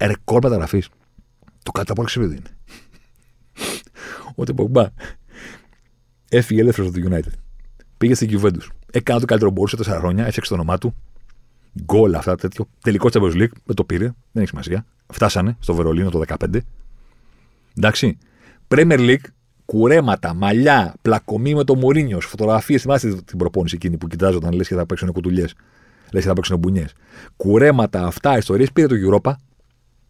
[0.00, 0.88] Ρεκόρ μεταγραφής.
[1.62, 2.42] Το κατά από είναι.
[4.34, 4.86] Ότι Πογκμπά
[6.28, 7.32] έφυγε ελεύθερος από το United.
[7.98, 8.66] Πήγε στην Juventus.
[8.90, 10.94] Έκανε το καλύτερο μπορούσε τέσσερα χρόνια, έφτιαξε το όνομά του.
[11.84, 12.68] Γκολ αυτά τέτοιο.
[12.82, 13.52] Τελικός Champions League.
[13.64, 14.04] Με το πήρε.
[14.04, 14.86] Δεν έχει σημασία.
[15.12, 16.58] Φτάσανε στο Βερολίνο το 15.
[17.76, 18.18] Εντάξει.
[18.68, 19.24] Premier League,
[19.64, 22.82] κουρέματα, μαλλιά, πλακωμή με το Μωρίνιο, φωτογραφίες.
[22.82, 25.54] Θυμάστε την προπόνηση εκείνη που κοιτάζονταν λες και θα παίξουν κουτουλιές.
[26.12, 26.92] Λες και θα παίξουν μπουνιές.
[27.36, 28.72] Κουρέματα, αυτά, ιστορίες.
[28.72, 29.32] Πήρε το Europa.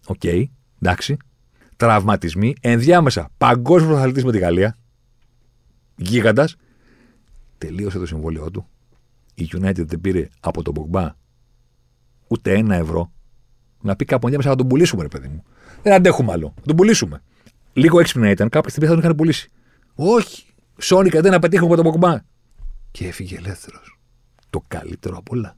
[0.06, 0.20] OK.
[0.22, 0.44] Okay,
[0.80, 1.16] εντάξει
[1.76, 4.76] τραυματισμοί, ενδιάμεσα παγκόσμιος πρωταθλητής με τη Γαλλία,
[5.96, 6.56] γίγαντας,
[7.58, 8.66] τελείωσε το συμβόλαιό του.
[9.34, 11.14] Η United δεν πήρε από τον Πογμπά
[12.28, 13.12] ούτε ένα ευρώ.
[13.80, 15.42] Να πει κάπου ενδιάμεσα να τον πουλήσουμε, ρε παιδί μου.
[15.82, 16.52] Δεν αντέχουμε άλλο.
[16.56, 17.22] Να τον πουλήσουμε.
[17.74, 19.50] Λίγο έξυπνα ήταν, κάποια στιγμή θα τον είχαν πουλήσει.
[19.94, 20.46] Όχι.
[20.78, 22.18] Σώνει και ντε να πετύχουμε από τον Πογμπά.
[22.90, 23.98] Και έφυγε ελεύθερος.
[24.50, 25.56] Το καλύτερο απ' όλα.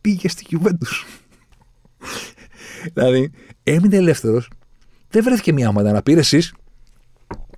[0.00, 1.04] Πήγε στη Juventus.
[2.94, 3.30] δηλαδή,
[3.62, 4.48] έμεινε ελεύθερος
[5.14, 6.54] δεν βρέθηκε μια ομάδα να πήρε εσείς.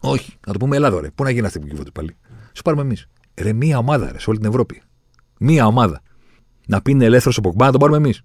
[0.00, 1.10] Όχι, να το πούμε Ελλάδα, ρε.
[1.10, 2.16] Πού να γίνει αυτή που κυβέρνηση πάλι.
[2.52, 3.06] Σου πάρουμε εμείς.
[3.34, 4.82] Ρε, μία ομάδα, ρε, σε όλη την Ευρώπη.
[5.38, 6.02] Μία ομάδα.
[6.66, 8.22] Να πει είναι ελεύθερος ο Ποκμπά, να τον πάρουμε εμείς.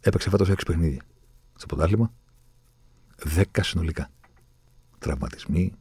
[0.00, 1.02] Έπαιξε φέτος 6 παιχνίδια.
[1.54, 2.12] Στο πρωτάθλημα.
[3.36, 4.10] 10 συνολικά.
[4.98, 5.72] Τραυματισμοί.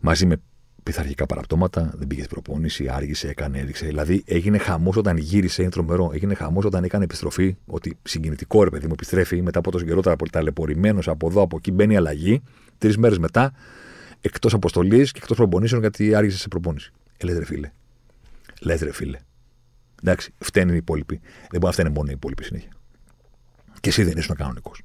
[0.00, 0.40] Μαζί με
[0.82, 3.86] πειθαρχικά παραπτώματα, δεν πήγε στην προπόνηση, άργησε, έκανε, έδειξε.
[3.86, 6.10] Δηλαδή έγινε χαμός όταν γύρισε, είναι τρομερό.
[6.12, 7.56] Έγινε χαμός όταν έκανε επιστροφή.
[7.66, 11.72] Ότι συγκινητικό ρε παιδί μου επιστρέφει μετά από τόσο καιρό ταλαιπωρημένος από εδώ, από εκεί
[11.72, 12.42] μπαίνει αλλαγή.
[12.78, 13.52] Τρεις μέρες μετά,
[14.20, 16.92] εκτός αποστολής και εκτός προπονήσεων γιατί άργησε σε προπόνηση.
[17.16, 17.70] Ε, λες ρε φίλε.
[18.60, 19.18] Λες ρε φίλε.
[20.02, 21.20] Εντάξει, φταίνει οι υπόλοιποι.
[21.38, 22.70] Δεν μπορεί να φταίνει μόνο οι υπόλοιποι συνέχεια.
[23.80, 24.82] Και εσύ δεν ήσουν κανονικός.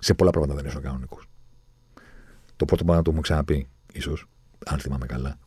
[0.00, 1.26] Σε πολλά πράγματα δεν ήσουν κανονικός.
[2.62, 4.26] Το πρώτο πράγμα το έχουμε ξαναπεί, ίσως,
[4.66, 5.38] αν θυμάμαι καλά.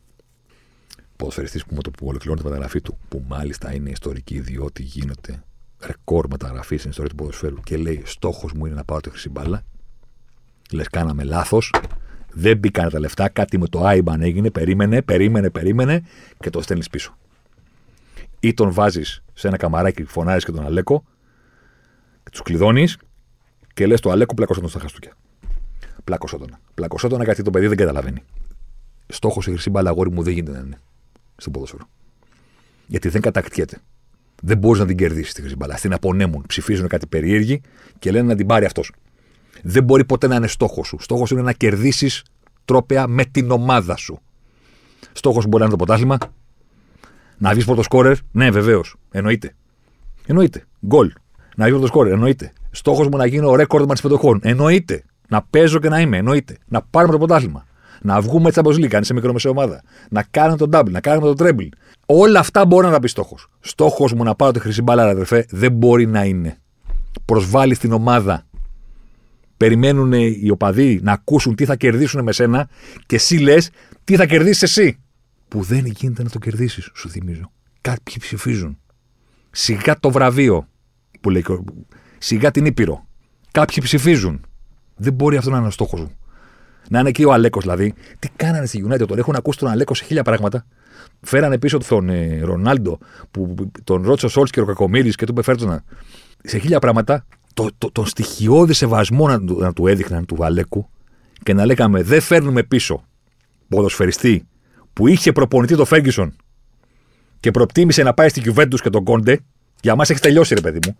[1.16, 5.42] Ποδοσφαιριστής που, το που ολοκληρώνει τη μεταγραφή του, που μάλιστα είναι ιστορική, διότι γίνεται
[5.86, 9.28] ρεκόρ μεταγραφής στην ιστορία του ποδοσφαίρου και λέει: Στόχος μου είναι να πάω τη χρυσή
[9.28, 9.62] μπάλα.
[10.72, 11.74] Λες, κάναμε λάθος.
[12.32, 13.28] Δεν μπήκαν τα λεφτά.
[13.28, 14.50] Κάτι με το IBAN έγινε.
[14.50, 16.02] Περίμενε, περίμενε, περίμενε
[16.38, 17.16] και το στέλνεις πίσω.
[18.40, 21.04] Ή τον βάζεις σε ένα καμαράκι, φωνάζεις και τον Αλέκο,
[22.30, 22.98] τους κλειδώνεις
[23.74, 25.16] και λες το Αλέκο πλακώσαν στα χαστούκια.
[26.06, 26.60] Πλακωσότονα.
[26.74, 28.22] Πλακωσότονα γιατί το παιδί δεν καταλαβαίνει.
[29.06, 30.80] Στόχος η χρυσή μπάλα αγόρι μου δεν γίνεται να είναι
[31.36, 31.88] στο ποδόσφαιρο.
[32.86, 33.80] Γιατί δεν κατακτιέται.
[34.42, 35.74] Δεν μπορείς να την κερδίσεις τη χρυσή μπάλα.
[35.74, 36.44] Την απονέμουν.
[36.46, 37.60] Ψηφίζουν κάτι περίεργοι
[37.98, 38.92] και λένε να την πάρει αυτός.
[39.62, 40.96] Δεν μπορεί ποτέ να είναι στόχος σου.
[41.00, 42.24] Στόχος είναι να κερδίσεις
[42.64, 44.20] τρόπεα με την ομάδα σου.
[45.12, 46.18] Στόχος μπορεί να είναι το ποτάσμα.
[47.38, 48.16] Να βγεις πρώτο σκόρερ.
[48.32, 48.96] Ναι, βεβαίως.
[49.10, 49.54] Εννοείται.
[50.26, 50.64] Εννοείται.
[50.86, 51.12] Γκολ.
[51.56, 52.12] Να βγεις πρώτο σκόρερ.
[52.12, 52.52] Εννοείται.
[52.70, 54.40] Στόχος μου να γίνω ρέκορντ τη πεντοχών.
[54.42, 55.04] Εννοείται.
[55.28, 56.16] Να παίζω και να είμαι.
[56.16, 56.56] Εννοείται.
[56.66, 57.66] Να πάρουμε το ποτάσμα.
[58.02, 59.82] Να βγούμε έτσι από League, αν είσαι μικρομεσαία ομάδα.
[60.10, 61.68] Να κάνουμε τον double, να κάνουμε τον treble.
[62.06, 63.48] Όλα αυτά μπορεί να τα πει στόχος.
[63.60, 66.58] Στόχος μου να πάρω τη χρυσή μπάλα, αδερφέ, δεν μπορεί να είναι.
[67.24, 68.46] Προσβάλλει την ομάδα.
[69.56, 72.68] Περιμένουν οι οπαδοί να ακούσουν τι θα κερδίσουν με σένα
[73.06, 73.70] και εσύ λες
[74.04, 74.98] τι θα κερδίσεις εσύ.
[75.48, 77.52] Που δεν γίνεται να το κερδίσεις, σου θυμίζω.
[77.80, 78.78] Κάποιοι ψηφίζουν.
[79.50, 80.68] Σιγά το βραβείο
[81.20, 81.44] που λέει.
[82.18, 83.06] Σιγά την Ήπειρο.
[83.50, 84.46] Κάποιοι ψηφίζουν.
[84.96, 86.10] Δεν μπορεί αυτό να είναι ο στόχος μου.
[86.88, 87.94] Να είναι και ο Αλέκος δηλαδή.
[88.18, 90.66] Τι κάνανε στη United, τον έχουν ακούσει τον Αλέκο σε χίλια πράγματα.
[91.20, 92.98] Φέρανε πίσω τον ε, Ρονάλντο,
[93.30, 95.82] που, τον ρώτησε ο Σόλτς και ο Κακομήρη και του είπε
[96.42, 97.26] σε χίλια πράγματα.
[97.54, 100.88] Το, το, τον στοιχειώδη σεβασμό να, να του έδειχναν του Αλέκου
[101.42, 103.04] και να λέγαμε δεν φέρνουμε πίσω
[103.68, 104.46] ποδοσφαιριστή
[104.92, 106.36] που είχε προπονητή το Φέγγισον
[107.40, 109.38] και προτίμησε να πάει στη Κιουβέντου και τον Κόντε.
[109.80, 110.96] Για μας έχεις τελειώσει, ρε παιδί μου.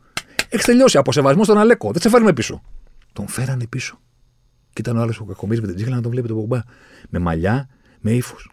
[0.49, 1.93] Έχεις τελειώσει από σεβασμό στον Αλέκο.
[1.93, 2.63] Δεν σε φέρνουμε πίσω.
[3.17, 4.01] Τον φέρανε πίσω.
[4.73, 6.61] Και ήταν ο άλλος ο κακομίρι με την τσίχλα να τον βλέπει τον Πογκμπά.
[7.09, 7.69] Με μαλλιά,
[8.01, 8.51] με ύφος.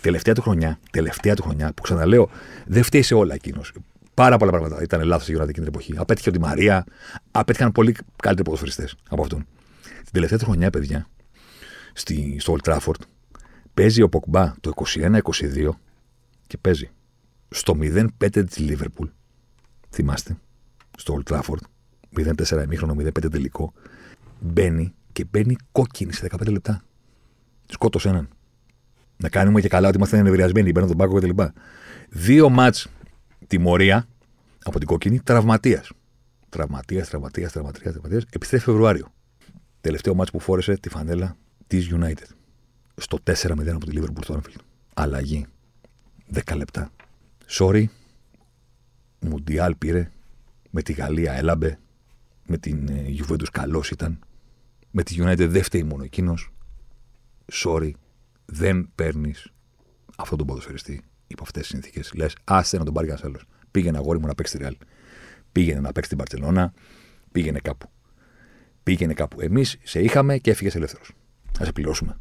[0.00, 2.30] Τελευταία του χρονιά, τελευταία του χρονιά, που ξαναλέω,
[2.66, 3.72] δεν φταίει σε όλα εκείνος.
[4.14, 5.94] Πάρα πολλά πράγματα ήταν λάθος για εκείνη την εποχή.
[5.96, 6.84] Απέτυχε ότι η Μαρία,
[7.30, 9.46] απέτυχαν πολύ καλύτεροι ποδοσφαιριστές από αυτόν.
[9.82, 11.06] Την τελευταία του χρονιά, παιδιά,
[11.92, 13.00] στη, στο Old Trafford,
[13.74, 15.20] παίζει ο Ποκμπά το 21-22
[16.46, 16.90] και παίζει
[17.48, 19.08] στο 0-5 της Λίβερπουλ.
[19.90, 20.36] Θυμάστε,
[20.96, 21.60] στο Old Trafford,
[22.16, 23.72] 0-4 ημίχρονο, 0-5 τελικό
[24.40, 26.82] μπαίνει και μπαίνει κόκκινη σε 15 λεπτά.
[27.66, 28.28] Σκότωσε έναν.
[29.16, 31.42] Να κάνουμε και καλά ότι είμαστε ενευριασμένοι, μπαίνουν τον πάκο κτλ.
[32.08, 32.88] Δύο μάτς
[33.46, 34.08] τιμωρία
[34.64, 35.90] από την κόκκινη τραυματίας.
[36.48, 38.24] Τραυματίας, τραυματίας, τραυματίας, τραυματίας.
[38.30, 39.12] Επιστρέφει Φεβρουάριο.
[39.80, 41.36] Τελευταίο μάτς που φόρεσε τη φανέλα
[41.66, 42.28] της United.
[42.96, 44.60] Στο 4-0 από τη Liverpool στο Anfield.
[44.94, 45.46] Αλλαγή.
[46.32, 46.90] 10 λεπτά.
[47.48, 47.84] Sorry.
[49.20, 50.10] Μουντιάλ πήρε.
[50.70, 51.78] Με τη Γαλλία έλαμπε.
[52.46, 54.18] Με την ε, Juventus καλός ήταν
[54.98, 56.52] με τη United δεν φταίει μόνο εκείνος.
[57.52, 57.90] Sorry,
[58.44, 59.52] δεν παίρνεις
[60.16, 62.12] αυτόν τον ποδοσφαιριστή υπό αυτές τις συνθήκες.
[62.14, 63.44] Λες, άστε να τον πάρει κανένας άλλος.
[63.70, 64.72] Πήγαινε αγόρι μου να παίξει τη Real.
[65.52, 66.72] Πήγαινε να παίξει την Παρσελώνα.
[67.32, 67.90] Πήγαινε κάπου.
[68.82, 69.40] Πήγαινε κάπου.
[69.40, 71.10] Εμείς σε είχαμε και έφυγες ελεύθερος.
[71.60, 72.18] Α σε πληρώσουμε.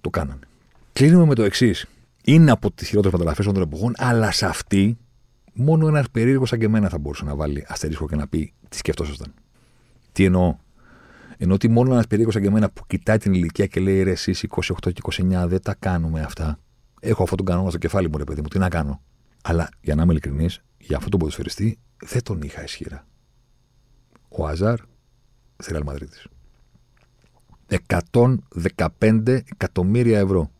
[0.00, 0.46] Το κάνανε.
[0.92, 1.86] Κλείνουμε με το εξής.
[2.24, 4.98] Είναι από τις χειρότερες μεταγραφέ των εποχών, αλλά σε αυτή
[5.54, 8.76] μόνο ένας περίεργος σαν και εμένα θα μπορούσε να βάλει αστερίσκο και να πει τι
[8.76, 9.34] σκεφτόσασταν.
[10.12, 10.56] Τι εννοώ.
[11.36, 14.10] Ενώ ότι μόνο ένας περίεργος σαν και εμένα που κοιτάει την ηλικία και λέει ρε,
[14.10, 16.58] εσεί 28 και 29 δεν τα κάνουμε αυτά.
[17.00, 19.02] Έχω αυτόν τον κανόνα στο κεφάλι μου, ρε παιδί μου, τι να κάνω.
[19.42, 23.06] Αλλά για να είμαι ειλικρινής, για αυτόν τον ποδοσφαιριστή δεν τον είχα ισχυρά.
[24.28, 24.78] Ο Αζάρ
[25.56, 26.18] στη Ρεάλ Μαδρίτη.
[27.66, 30.50] 115 εκατομμύρια ευρώ.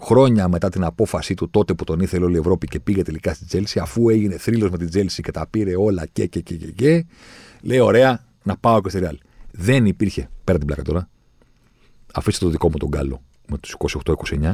[0.00, 3.34] Χρόνια μετά την απόφασή του τότε που τον ήθελε όλη η Ευρώπη και πήγε τελικά
[3.34, 6.56] στη Τσέλσι, αφού έγινε θρύλος με την Τσέλσι και τα πήρε όλα και και και
[6.56, 7.06] και, και
[7.62, 9.18] λέει: Ωραία, να πάω και στη Ρεάλ.
[9.50, 11.08] Δεν υπήρχε, πέρα την πλάκα τώρα,
[12.14, 14.52] αφήστε το δικό μου τον Γκάλο με τους 28-29,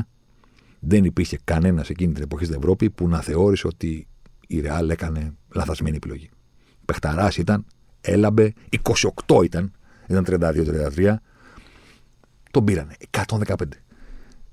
[0.81, 4.07] δεν υπήρχε κανένας εκείνη την εποχή στην Ευρώπη που να θεώρησε ότι
[4.47, 6.31] η Ρεάλ έκανε λαθασμένη επιλογή.
[6.85, 7.67] Πεχταράς ήταν,
[8.01, 8.53] έλαμπε,
[9.27, 9.73] 28 ήταν,
[10.07, 11.15] ήταν 32-33,
[12.51, 12.97] τον πήρανε.
[13.29, 13.55] 115.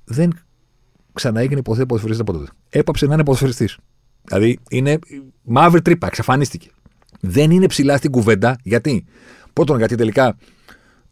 [0.03, 0.39] Δεν
[1.13, 2.51] ξαναέγινε υποθέτει ποδοσφαιριστής από τότε.
[2.69, 3.77] Έπαψε να είναι ποδοσφαιριστής.
[4.23, 4.99] Δηλαδή είναι
[5.43, 6.69] μαύρη τρύπα, εξαφανίστηκε.
[7.19, 9.05] Δεν είναι ψηλά στην κουβέντα γιατί;
[9.53, 10.37] Πρώτον, γιατί τελικά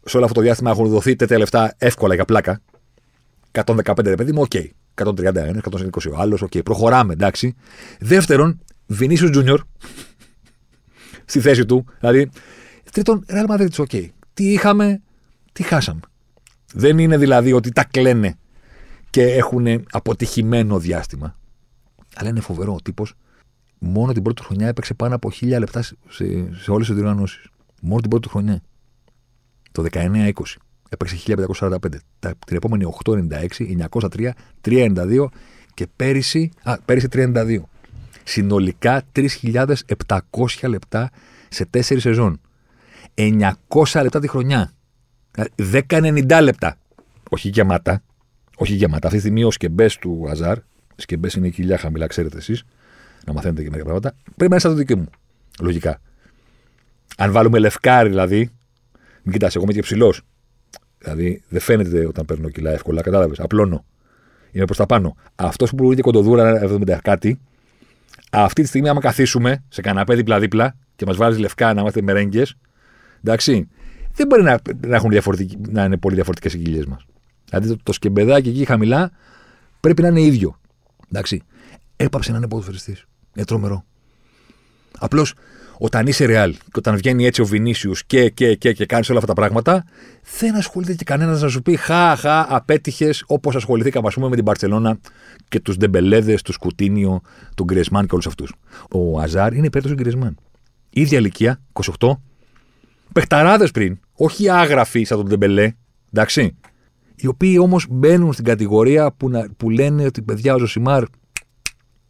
[0.04, 2.60] σε όλο αυτό το διάστημα έχουν δοθεί τέτοια λεφτά εύκολα για πλάκα.
[3.52, 4.52] 115 ρε παιδί μου, οκ.
[4.94, 6.58] 131, 120 ο άλλος, οκ.
[6.58, 7.54] Προχωράμε, εντάξει.
[8.00, 9.60] Δεύτερον, Βινίσιο Τζούνιορ
[11.24, 11.84] στη θέση του.
[12.00, 12.30] Δηλαδή,
[12.92, 13.90] τρίτον, Real Madrid, OK.
[14.34, 15.02] Τι είχαμε,
[15.52, 16.00] τι χάσαμε.
[16.72, 18.38] Δεν είναι δηλαδή ότι τα κλαίνε
[19.10, 21.36] και έχουν αποτυχημένο διάστημα.
[22.14, 23.14] Αλλά είναι φοβερό ο τύπος.
[23.78, 25.94] Μόνο την πρώτη χρονιά έπαιξε πάνω από χίλια λεπτά σε,
[26.54, 27.46] σε όλες τις διοργανώσεις.
[27.82, 28.62] Μόνο την πρώτη χρονιά.
[29.72, 30.30] Το 19-20.
[30.88, 31.78] Έπαιξε 1545.
[32.46, 33.48] την επόμενη 896,
[33.90, 34.30] 903,
[34.64, 35.26] 392
[35.74, 37.60] και πέρυσι, α, πέρυσι 32.
[38.24, 40.18] Συνολικά 3.700
[40.62, 41.10] λεπτά
[41.48, 42.40] σε 4 σεζόν.
[43.14, 44.72] 900 λεπτά τη χρονιά.
[45.88, 46.76] 10-90 λεπτά.
[47.30, 48.02] Όχι γεμάτα.
[48.58, 49.06] Όχι γεμάτα.
[49.06, 50.58] Αυτή τη στιγμή ο σκεμπές του Αζάρ,
[50.96, 52.64] σκεμπές είναι κοιλιά χαμηλά, ξέρετε εσείς,
[53.26, 55.08] να μαθαίνετε και μερικά πράγματα, πρέπει να είναι σαν το δικό μου.
[55.60, 56.00] Λογικά.
[57.16, 58.50] Αν βάλουμε λευκάρι δηλαδή,
[59.22, 60.22] μην κοιτάς, εγώ είμαι και ψηλός.
[60.98, 63.40] Δηλαδή δεν φαίνεται όταν παίρνω κιλά εύκολα, κατάλαβες.
[63.40, 63.84] Απλώνω.
[64.50, 65.16] Είμαι προς τα πάνω.
[65.34, 67.40] Αυτός που πουλούσε κοντοδούρα 70 κάτι,
[68.30, 72.56] αυτή τη στιγμή, άμα καθίσουμε σε καναπέ δίπλα-δίπλα και μας βάλει λευκά να είμαστε μερέγγες,
[73.24, 73.68] εντάξει,
[74.14, 75.10] δεν μπορεί να, να, έχουν
[75.68, 77.06] να είναι πολύ διαφορετικές οι κοιλιές μας.
[77.48, 79.10] Δηλαδή το, το σκεμπεδάκι εκεί χαμηλά
[79.80, 80.60] πρέπει να είναι ίδιο.
[81.08, 81.42] Εντάξει.
[81.96, 83.04] Έπαψε να είναι ποδοσφαιριστής.
[83.34, 83.84] Είναι τρομερό.
[84.98, 85.34] Απλώς
[85.78, 89.18] όταν είσαι ρεάλ και όταν βγαίνει έτσι ο Βινίσιου και, και, και, και κάνεις όλα
[89.18, 89.84] αυτά τα πράγματα,
[90.38, 94.34] δεν ασχολείται και κανένας να σου πει Χα, χα, απέτυχες όπως ασχοληθήκαμε, ας πούμε, με
[94.36, 94.98] την Παρσελώνα
[95.48, 97.20] και τους Ντεμπελέδες, τους Σκουτίνιο,
[97.54, 98.54] τον Γκρεσμάν και όλους αυτούς.
[98.90, 100.36] Ο Αζάρ είναι υπέρ του Γκρεσμάν.
[100.90, 101.60] ίδια ηλικία,
[101.98, 102.10] 28.
[103.12, 105.72] Παιχταράδες πριν, όχι άγραφοι σαν τον Ντεμπελέ,
[106.12, 106.56] εντάξει.
[107.20, 111.04] Οι οποίοι όμως μπαίνουν στην κατηγορία που, να, που λένε ότι παιδιά ο Ζοσιμάρ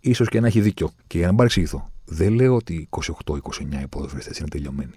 [0.00, 0.90] ίσως και να έχει δίκιο.
[1.06, 2.88] Και για να μην παρεξηγηθώ, δεν λέω ότι
[3.24, 3.38] 28-29
[3.82, 4.92] οι ποδοσφαιριστές είναι τελειωμένοι.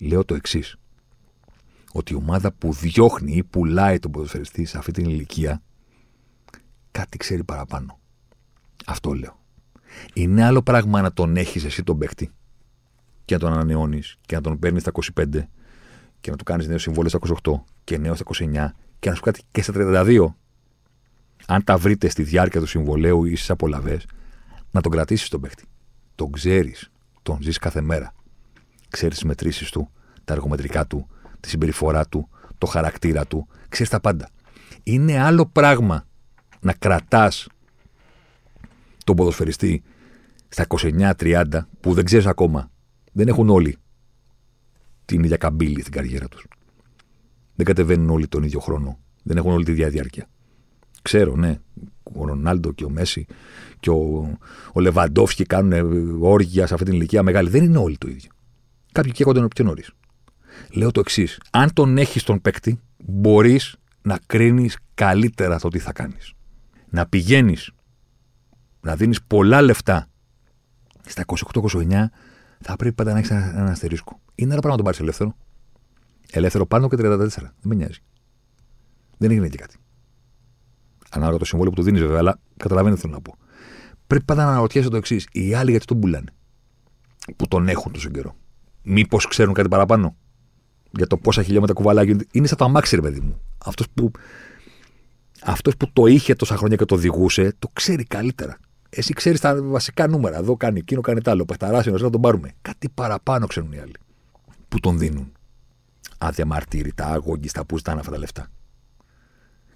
[0.00, 0.76] Λέω το εξής.
[1.92, 5.62] Ότι η ομάδα που διώχνει ή πουλάει τον ποδοσφαιριστή σε αυτή την ηλικία
[6.90, 7.98] κάτι ξέρει παραπάνω.
[8.86, 9.38] Αυτό λέω.
[10.14, 12.30] Είναι άλλο πράγμα να τον έχεις εσύ τον παίχτη
[13.24, 15.26] και να τον ανανεώνεις και να τον παίρνεις στα 25
[16.20, 19.22] και να του κάνεις νέο συμβόλαιο στα 28 και νέο στα 29 και να σου
[19.22, 20.26] κάτι και στα 32.
[21.46, 24.06] Αν τα βρείτε στη διάρκεια του συμβολέου ή στις απολαυές,
[24.70, 25.64] να τον κρατήσεις τον παίχτη
[26.18, 26.90] τον ξέρεις,
[27.22, 28.14] τον ζεις κάθε μέρα.
[28.88, 29.90] Ξέρεις τις μετρήσεις του,
[30.24, 31.08] τα εργομετρικά του,
[31.40, 32.28] τη συμπεριφορά του,
[32.58, 34.30] το χαρακτήρα του, ξέρεις τα πάντα.
[34.82, 36.06] Είναι άλλο πράγμα
[36.60, 37.46] να κρατάς
[39.04, 39.82] τον ποδοσφαιριστή
[40.48, 41.44] στα 29-30
[41.80, 42.70] που δεν ξέρεις ακόμα.
[43.12, 43.76] Δεν έχουν όλοι
[45.04, 46.46] την ίδια καμπύλη στην καριέρα τους.
[47.58, 48.98] Δεν κατεβαίνουν όλοι τον ίδιο χρόνο.
[49.22, 50.28] Δεν έχουν όλη τη διάρκεια.
[51.02, 51.58] Ξέρω, ναι,
[52.02, 53.26] ο Ρονάλντο και ο Μέση
[53.80, 54.38] και ο,
[54.72, 57.48] ο Λεβαντόφσκι κάνουν όργια σε αυτή την ηλικία μεγάλη.
[57.48, 58.30] Δεν είναι όλοι το ίδιο.
[58.92, 59.90] Κάποιοι καίγονται πιο νωρίς.
[60.72, 61.40] Λέω το εξής.
[61.50, 66.32] Αν τον έχεις τον παίκτη, μπορείς να κρίνεις καλύτερα το τι θα κάνεις.
[66.88, 67.70] Να πηγαίνεις
[68.80, 70.08] να δίνεις πολλά λεφτά
[71.06, 72.04] στα 28-29,
[72.60, 74.20] θα πρέπει πάντα να έχεις ένα αστερίσκο.
[74.34, 75.36] Είναι ένα πράγμα να τον πάρει ελεύθερο.
[76.32, 76.98] Ελεύθερο πάνω και 34.
[76.98, 77.98] Δεν με νοιάζει.
[79.18, 79.76] Δεν έγινε και κάτι.
[81.10, 83.34] Ανάλογα το συμβόλαιο που του δίνεις βέβαια, αλλά καταλαβαίνετε τι θέλω να πω.
[84.06, 85.26] Πρέπει πάντα να αναρωτιέσαι το εξής.
[85.32, 86.32] Οι άλλοι γιατί τον πουλάνε;
[87.36, 88.36] Που τον έχουν τόσο καιρό.
[88.82, 90.16] Μήπως ξέρουν κάτι παραπάνω;
[90.90, 92.16] Για το πόσα χιλιόμετρα κουβαλάει.
[92.32, 93.40] Είναι σαν το αμάξι, ρε παιδί μου.
[93.64, 94.10] Αυτός που,
[95.42, 98.58] αυτός που το είχε τόσα χρόνια και το οδηγούσε, το ξέρει καλύτερα.
[98.90, 100.36] Εσύ ξέρεις τα βασικά νούμερα.
[100.36, 101.44] Εδώ κάνει εκείνο, κάνει τ' άλλο.
[101.44, 102.52] Πεχταράσιο, να τον πάρουμε.
[102.62, 103.94] Κάτι παραπάνω ξέρουν οι άλλοι.
[104.68, 105.32] Που τον δίνουν.
[106.18, 108.50] Αδιαμαρτύρητα, αγόγγιστα, που ζητάνε αυτά τα λεφτά.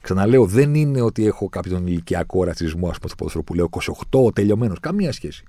[0.00, 3.68] Ξαναλέω, δεν είναι ότι έχω κάποιον ηλικιακό ρατσισμό, ας πούμε, στο ποδόσφαιρο που λέω
[4.10, 4.80] 28 τελειωμένος.
[4.80, 5.44] Καμία σχέση.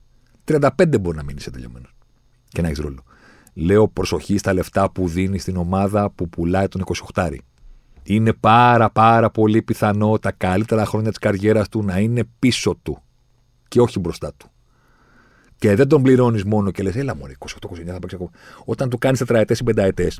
[0.46, 1.96] 35 μπορεί να μείνει σε τελειωμένος
[2.48, 3.04] και να έχεις ρόλο.
[3.54, 6.84] Λέω προσοχή στα λεφτά που δίνει στην ομάδα που πουλάει τον
[7.14, 7.36] 28.
[8.04, 13.04] Είναι πάρα πάρα πολύ πιθανό τα καλύτερα χρόνια της καριέρας του να είναι πίσω του
[13.68, 14.48] και όχι μπροστά του.
[15.58, 18.30] Και δεν τον πληρώνεις μόνο και λες, έλα μόνο 28-29 θα παίξει ακόμα.
[18.66, 20.20] Όταν του κάνεις τετραετές ή πενταετές,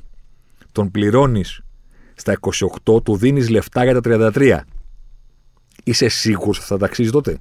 [0.74, 1.62] τον πληρώνεις
[2.16, 2.40] στα
[2.86, 4.60] 28 του δίνεις λεφτά για τα 33.
[5.84, 7.32] Είσαι σίγουρος ότι θα τα αξίζει τότε;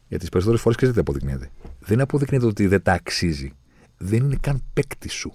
[0.00, 3.52] Γιατί τις περισσότερες φορές ξέρετε τι αποδεικνύεται; Δεν αποδεικνύεται ότι δεν τα αξίζει.
[3.96, 5.34] Δεν είναι καν παίκτη σου.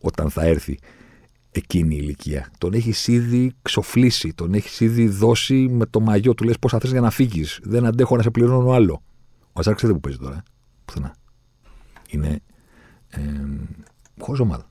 [0.00, 0.78] Όταν θα έρθει
[1.50, 2.50] εκείνη η ηλικία.
[2.58, 6.34] Τον έχεις ήδη ξοφλήσει, τον έχεις ήδη δώσει με το μαγιό.
[6.34, 9.02] Του λες πόσα θες για να φύγεις; Δεν αντέχω να σε πληρώνω άλλο.
[9.52, 10.36] Ο Αζάρ ξέρετε που παίζει τώρα.
[10.36, 10.42] Ε;
[10.84, 11.14] Πουθενά.
[12.08, 12.40] Είναι.
[13.08, 13.20] Ε,
[14.18, 14.70] χωρίς ομάδα.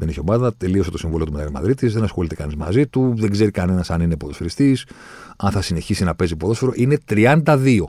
[0.00, 0.04] Αυτό είναι.
[0.04, 3.14] Δεν έχει ομάδα, τελείωσε το συμβόλαιο του με την Μαδρίτης, δεν ασχολείται κανείς μαζί του,
[3.16, 4.86] δεν ξέρει κανένας αν είναι ποδοσφαιριστής,
[5.36, 6.72] αν θα συνεχίσει να παίζει ποδόσφαιρο.
[6.74, 7.84] Είναι 32.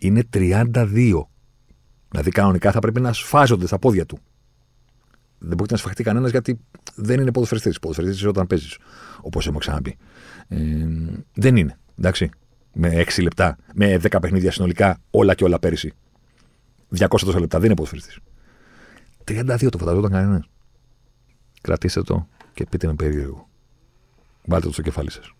[0.00, 1.26] Είναι 32.
[2.08, 4.18] Δηλαδή κανονικά θα πρέπει να σφάζονται στα πόδια του.
[5.38, 6.60] δεν μπορεί να σφαχτεί κανένας γιατί
[6.94, 7.78] δεν είναι ποδοσφαιριστής.
[7.78, 8.78] Ποδοσφαιριστής όταν παίζεις,
[9.20, 9.96] όπως έχω ξαναπεί.
[10.48, 10.58] Ε,
[11.34, 11.78] δεν είναι.
[11.98, 12.30] Εντάξει.
[12.72, 15.92] Με 6 λεπτά, με 10 παιχνίδια συνολικά, όλα και όλα πέρυσι.
[16.98, 18.18] 200 τόσα λεπτά δεν είναι ποδοσφαιριστής.
[19.24, 20.48] 32 το φανταζόταν κανένας.
[21.60, 23.48] Κρατήστε το και πείτε με περίεργο.
[24.44, 25.32] Βάλτε το στο κεφάλι σας.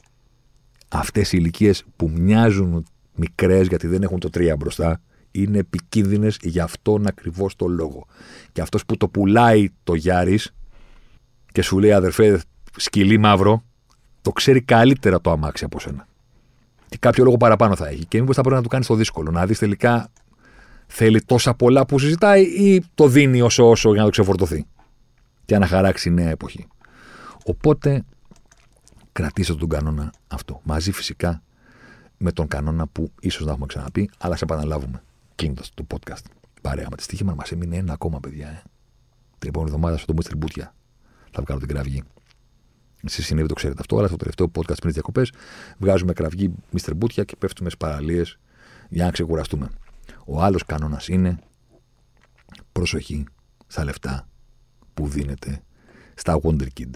[0.88, 5.00] Αυτές οι ηλικίες που μοιάζουν μικρές γιατί δεν έχουν το 3 μπροστά,
[5.30, 8.06] είναι επικίνδυνες για αυτόν ακριβώς το λόγο.
[8.52, 10.54] Και αυτός που το πουλάει το Γιάρης
[11.52, 12.42] και σου λέει αδερφέ,
[12.76, 13.62] σκυλί μαύρο,
[14.22, 16.08] το ξέρει καλύτερα το αμάξι από σένα.
[16.88, 18.04] Και κάποιο λόγο παραπάνω θα έχει.
[18.04, 19.30] Και μήπως θα πρέπει να του κάνεις το δύσκολο.
[19.30, 20.10] Να δεις τελικά
[20.86, 24.66] θέλει τόσα πολλά που συζητάει ή το δίνει όσο όσο για να το ξεφορτωθεί.
[25.50, 26.66] Και να χαράξει νέα εποχή.
[27.44, 28.04] Οπότε
[29.12, 30.60] κρατήστε τον κανόνα αυτό.
[30.64, 31.42] Μαζί φυσικά
[32.16, 35.02] με τον κανόνα που ίσως να έχουμε ξαναπεί, αλλά σε επαναλάβουμε
[35.34, 36.24] κλείνοντας το podcast.
[36.62, 38.48] Παρέα με τη στοίχημα μας έμεινε ένα ακόμα, παιδιά.
[38.48, 38.62] Ε.
[39.38, 40.74] Την επόμενη εβδομάδα στο Μίστρι Μπούτια
[41.30, 42.02] θα βγάλω την κραυγή.
[43.04, 45.32] Εσεί συνέβη το ξέρετε αυτό, αλλά στο τελευταίο podcast πριν τις διακοπές
[45.78, 46.92] βγάζουμε κραυγή Mr.
[46.96, 48.38] Μπούτια και πέφτουμε στι παραλίες
[48.88, 49.68] για να ξεκουραστούμε.
[50.26, 51.38] Ο άλλος κανόνας είναι
[52.72, 53.24] προσοχή
[53.66, 54.29] στα λεφτά
[55.00, 55.62] που δίνεται
[56.14, 56.90] στα Wonder Kid.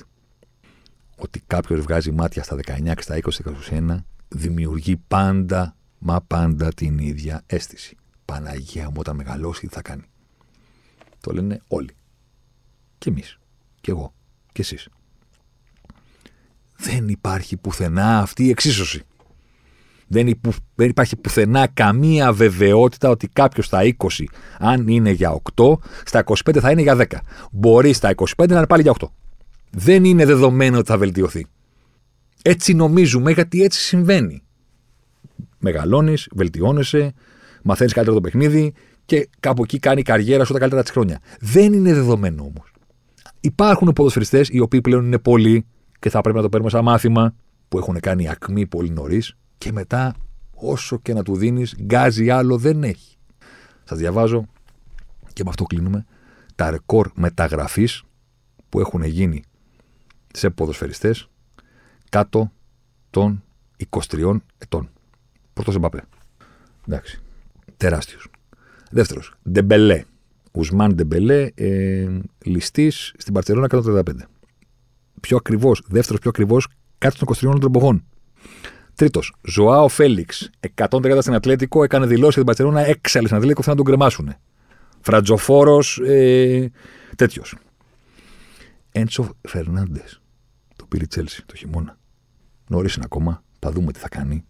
[1.17, 3.31] Ότι κάποιος βγάζει μάτια στα 19 και στα 20
[3.71, 3.97] 21
[4.29, 7.97] δημιουργεί πάντα, μα πάντα την ίδια αίσθηση.
[8.25, 10.05] Παναγία μου όταν μεγαλώσει τι θα κάνει.
[11.21, 11.97] Το λένε όλοι.
[12.99, 13.39] Και εμείς.
[13.81, 14.15] Και εγώ.
[14.53, 14.89] Και εσείς.
[16.77, 19.03] Δεν υπάρχει πουθενά αυτή η εξίσωση.
[20.07, 20.41] Δεν,
[20.75, 24.09] δεν υπάρχει πουθενά καμία βεβαιότητα ότι κάποιος στα 20,
[24.59, 25.73] αν είναι για 8,
[26.05, 27.05] στα 25 θα είναι για 10.
[27.51, 29.07] Μπορεί στα 25 να είναι πάλι για 8.
[29.71, 31.47] Δεν είναι δεδομένο ότι θα βελτιωθεί.
[32.43, 34.43] Έτσι νομίζουμε γιατί έτσι συμβαίνει.
[35.59, 37.15] Μεγαλώνεις, βελτιώνεσαι,
[37.63, 38.75] μαθαίνεις καλύτερα το παιχνίδι
[39.05, 41.21] και κάπου εκεί κάνει καριέρα σου τα καλύτερα της χρόνια.
[41.41, 42.73] Δεν είναι δεδομένο όμως.
[43.41, 45.67] Υπάρχουν ποδοσφαιριστές οι οποίοι πλέον είναι πολλοί
[45.99, 47.35] και θα πρέπει να το παίρνουμε σαν μάθημα
[47.69, 50.15] που έχουν κάνει ακμή πολύ νωρίς και μετά
[50.55, 53.17] όσο και να του δίνεις, γκάζι άλλο δεν έχει.
[53.85, 54.47] Σας διαβάζω
[55.33, 56.05] και με αυτό κλείνουμε
[56.55, 58.03] τα ρεκόρ μεταγραφής
[58.69, 59.43] που έχουν γίνει
[60.33, 61.29] σε ποδοσφαιριστές
[62.11, 62.53] κάτω
[63.11, 63.43] των
[63.91, 64.91] 23 ετών.
[65.53, 66.05] Πρώτος Εμπαπέ.
[66.89, 67.21] Εντάξει.
[67.77, 68.29] Τεράστιος.
[68.91, 69.35] Δεύτερος.
[69.51, 70.05] Ντεμπελέ.
[70.53, 72.09] Ουσμάν Ντεμπελέ, ε,
[72.45, 74.29] ληστεία στην Μπαρσελόνα 135.
[75.21, 78.05] Πιο ακριβός, δεύτερος πιο ακριβός, κάτω των 23 των
[78.95, 83.79] Τρίτος, Ζωάο Φέληξ, 130 στην Ατλέτικο, έκανε δηλώσεις για την Παρσελόνα, έξαλλε στην Ατλέτικο, θέλουν
[83.79, 84.35] να τον κρεμάσουν.
[85.01, 86.67] Φρατζοφόρο, ε,
[87.17, 87.57] τέτοιος.
[88.93, 90.21] Έντσο Φερνάντες.
[90.77, 91.99] Το πήρε η Τσέλση το χειμώνα.
[92.69, 94.45] Νωρίς είναι ακόμα, θα δούμε τι θα κάνει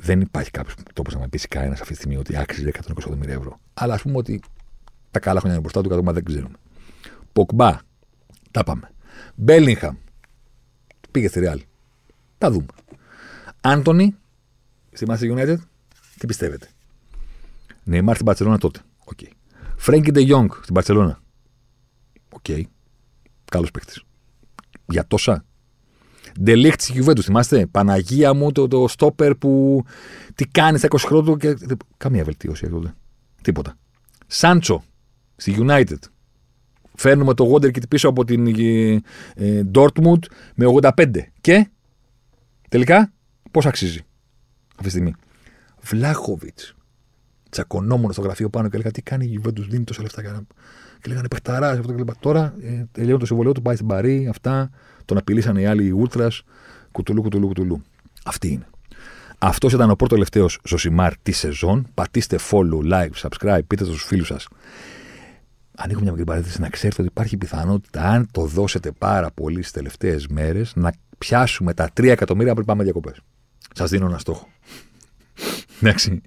[0.00, 3.34] δεν υπάρχει κάποιος τρόπο να με πείσει κανένας αυτή τη στιγμή ότι άξιζε 120 εκατομμύρια
[3.34, 3.60] ευρώ.
[3.74, 4.40] Αλλά ας πούμε ότι
[5.10, 6.54] τα καλά χρόνια είναι μπροστά του, κατόπιν δεν ξέρουμε.
[7.32, 7.78] Ποκμπά,
[8.50, 8.90] τα 'παμε.
[9.34, 9.96] Μπέλιγχαμ,
[11.10, 11.60] πήγε στη Ρεάλ.
[12.38, 12.66] Θα δούμε.
[13.60, 14.16] Άντονι,
[14.92, 15.56] στη Manchester United,
[16.18, 16.68] τι πιστεύετε;
[17.84, 18.80] Νεϊμάρ στην Μπαρσελόνα τότε.
[19.14, 19.30] Okay.
[19.76, 21.20] Φρένκι Ντε Γιόνγκ στην Μπαρσελόνα.
[22.30, 22.44] OK.
[22.48, 22.62] Okay.
[23.44, 24.02] Καλός παίκτης.
[24.86, 25.44] Για τόσα.
[26.42, 29.82] Ντε Λιχτ στη Γιουβέντου, θυμάστε; Παναγία μου, το, το στόπερ που
[30.34, 31.56] τι κάνεις στα 20 χρόνια και.
[31.96, 32.94] Καμία βελτίωση αυτό.
[33.42, 33.76] Τίποτα.
[34.26, 34.84] Σάντσο
[35.36, 35.98] στη United.
[36.94, 39.00] Φέρνουμε το Wonderkid πίσω από την ε,
[39.34, 40.22] ε, Dortmund
[40.54, 41.06] με 85.
[41.40, 41.68] Και
[42.68, 43.12] τελικά
[43.50, 44.00] πώς αξίζει
[44.70, 45.14] αυτή τη στιγμή;
[45.80, 46.74] Βλάχοβιτς.
[47.50, 50.22] Τσακωνόμουν στο γραφείο πάνω και έλεγα τι κάνει η Juventus, δίνει τόσα λεφτά.
[51.00, 54.70] Και λέγανε παιχταρά αυτό και Τώρα ε, τελειώνει το συμβολέο του, πάει στην Παρή, αυτά.
[55.04, 56.28] Τον απειλήσανε οι άλλοι Ούτρα.
[56.92, 57.82] Κουτουλού, κουτουλού, κουτουλού.
[58.24, 58.66] Αυτή είναι.
[59.38, 61.86] Αυτός ήταν ο πρώτος τελευταίος Ζωσιμάρ τη σεζόν.
[61.94, 64.48] Πατήστε follow, like, subscribe, πείτε το στους φίλους σας.
[65.76, 69.72] Ανοίγω μια μικρή παρένθεση να ξέρετε ότι υπάρχει πιθανότητα, αν το δώσετε πάρα πολύ στις
[69.72, 73.20] τελευταίες μέρες, να πιάσουμε τα 3 εκατομμύρια πριν πάμε διακοπές.
[73.74, 74.48] Σας δίνω ένα στόχο.
[75.80, 76.22] Εντάξει.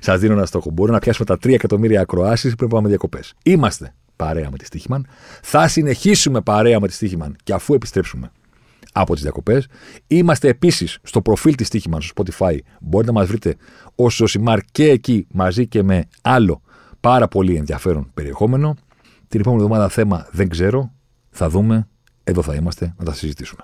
[0.00, 0.70] Σας δίνω ένα στόχο.
[0.70, 3.34] Μπορούμε να πιάσουμε τα 3 εκατομμύρια ακροάσεις πριν πάμε διακοπές.
[3.42, 5.06] Είμαστε παρέα με τη Στίχημαν.
[5.42, 8.30] Θα συνεχίσουμε παρέα με τη Στίχημαν και αφού επιστρέψουμε
[8.92, 9.66] από τις διακοπές.
[10.06, 12.58] Είμαστε επίσης στο προφίλ της Στίχημαν στο Spotify.
[12.80, 13.56] Μπορείτε να μας βρείτε
[13.94, 16.60] ως Ζωσιμάρ και εκεί μαζί και με άλλο
[17.00, 18.76] πάρα πολύ ενδιαφέρον περιεχόμενο.
[19.28, 20.92] Την επόμενη εβδομάδα θέμα δεν ξέρω.
[21.30, 21.88] Θα δούμε.
[22.24, 23.62] Εδώ θα είμαστε να τα συζητήσουμε.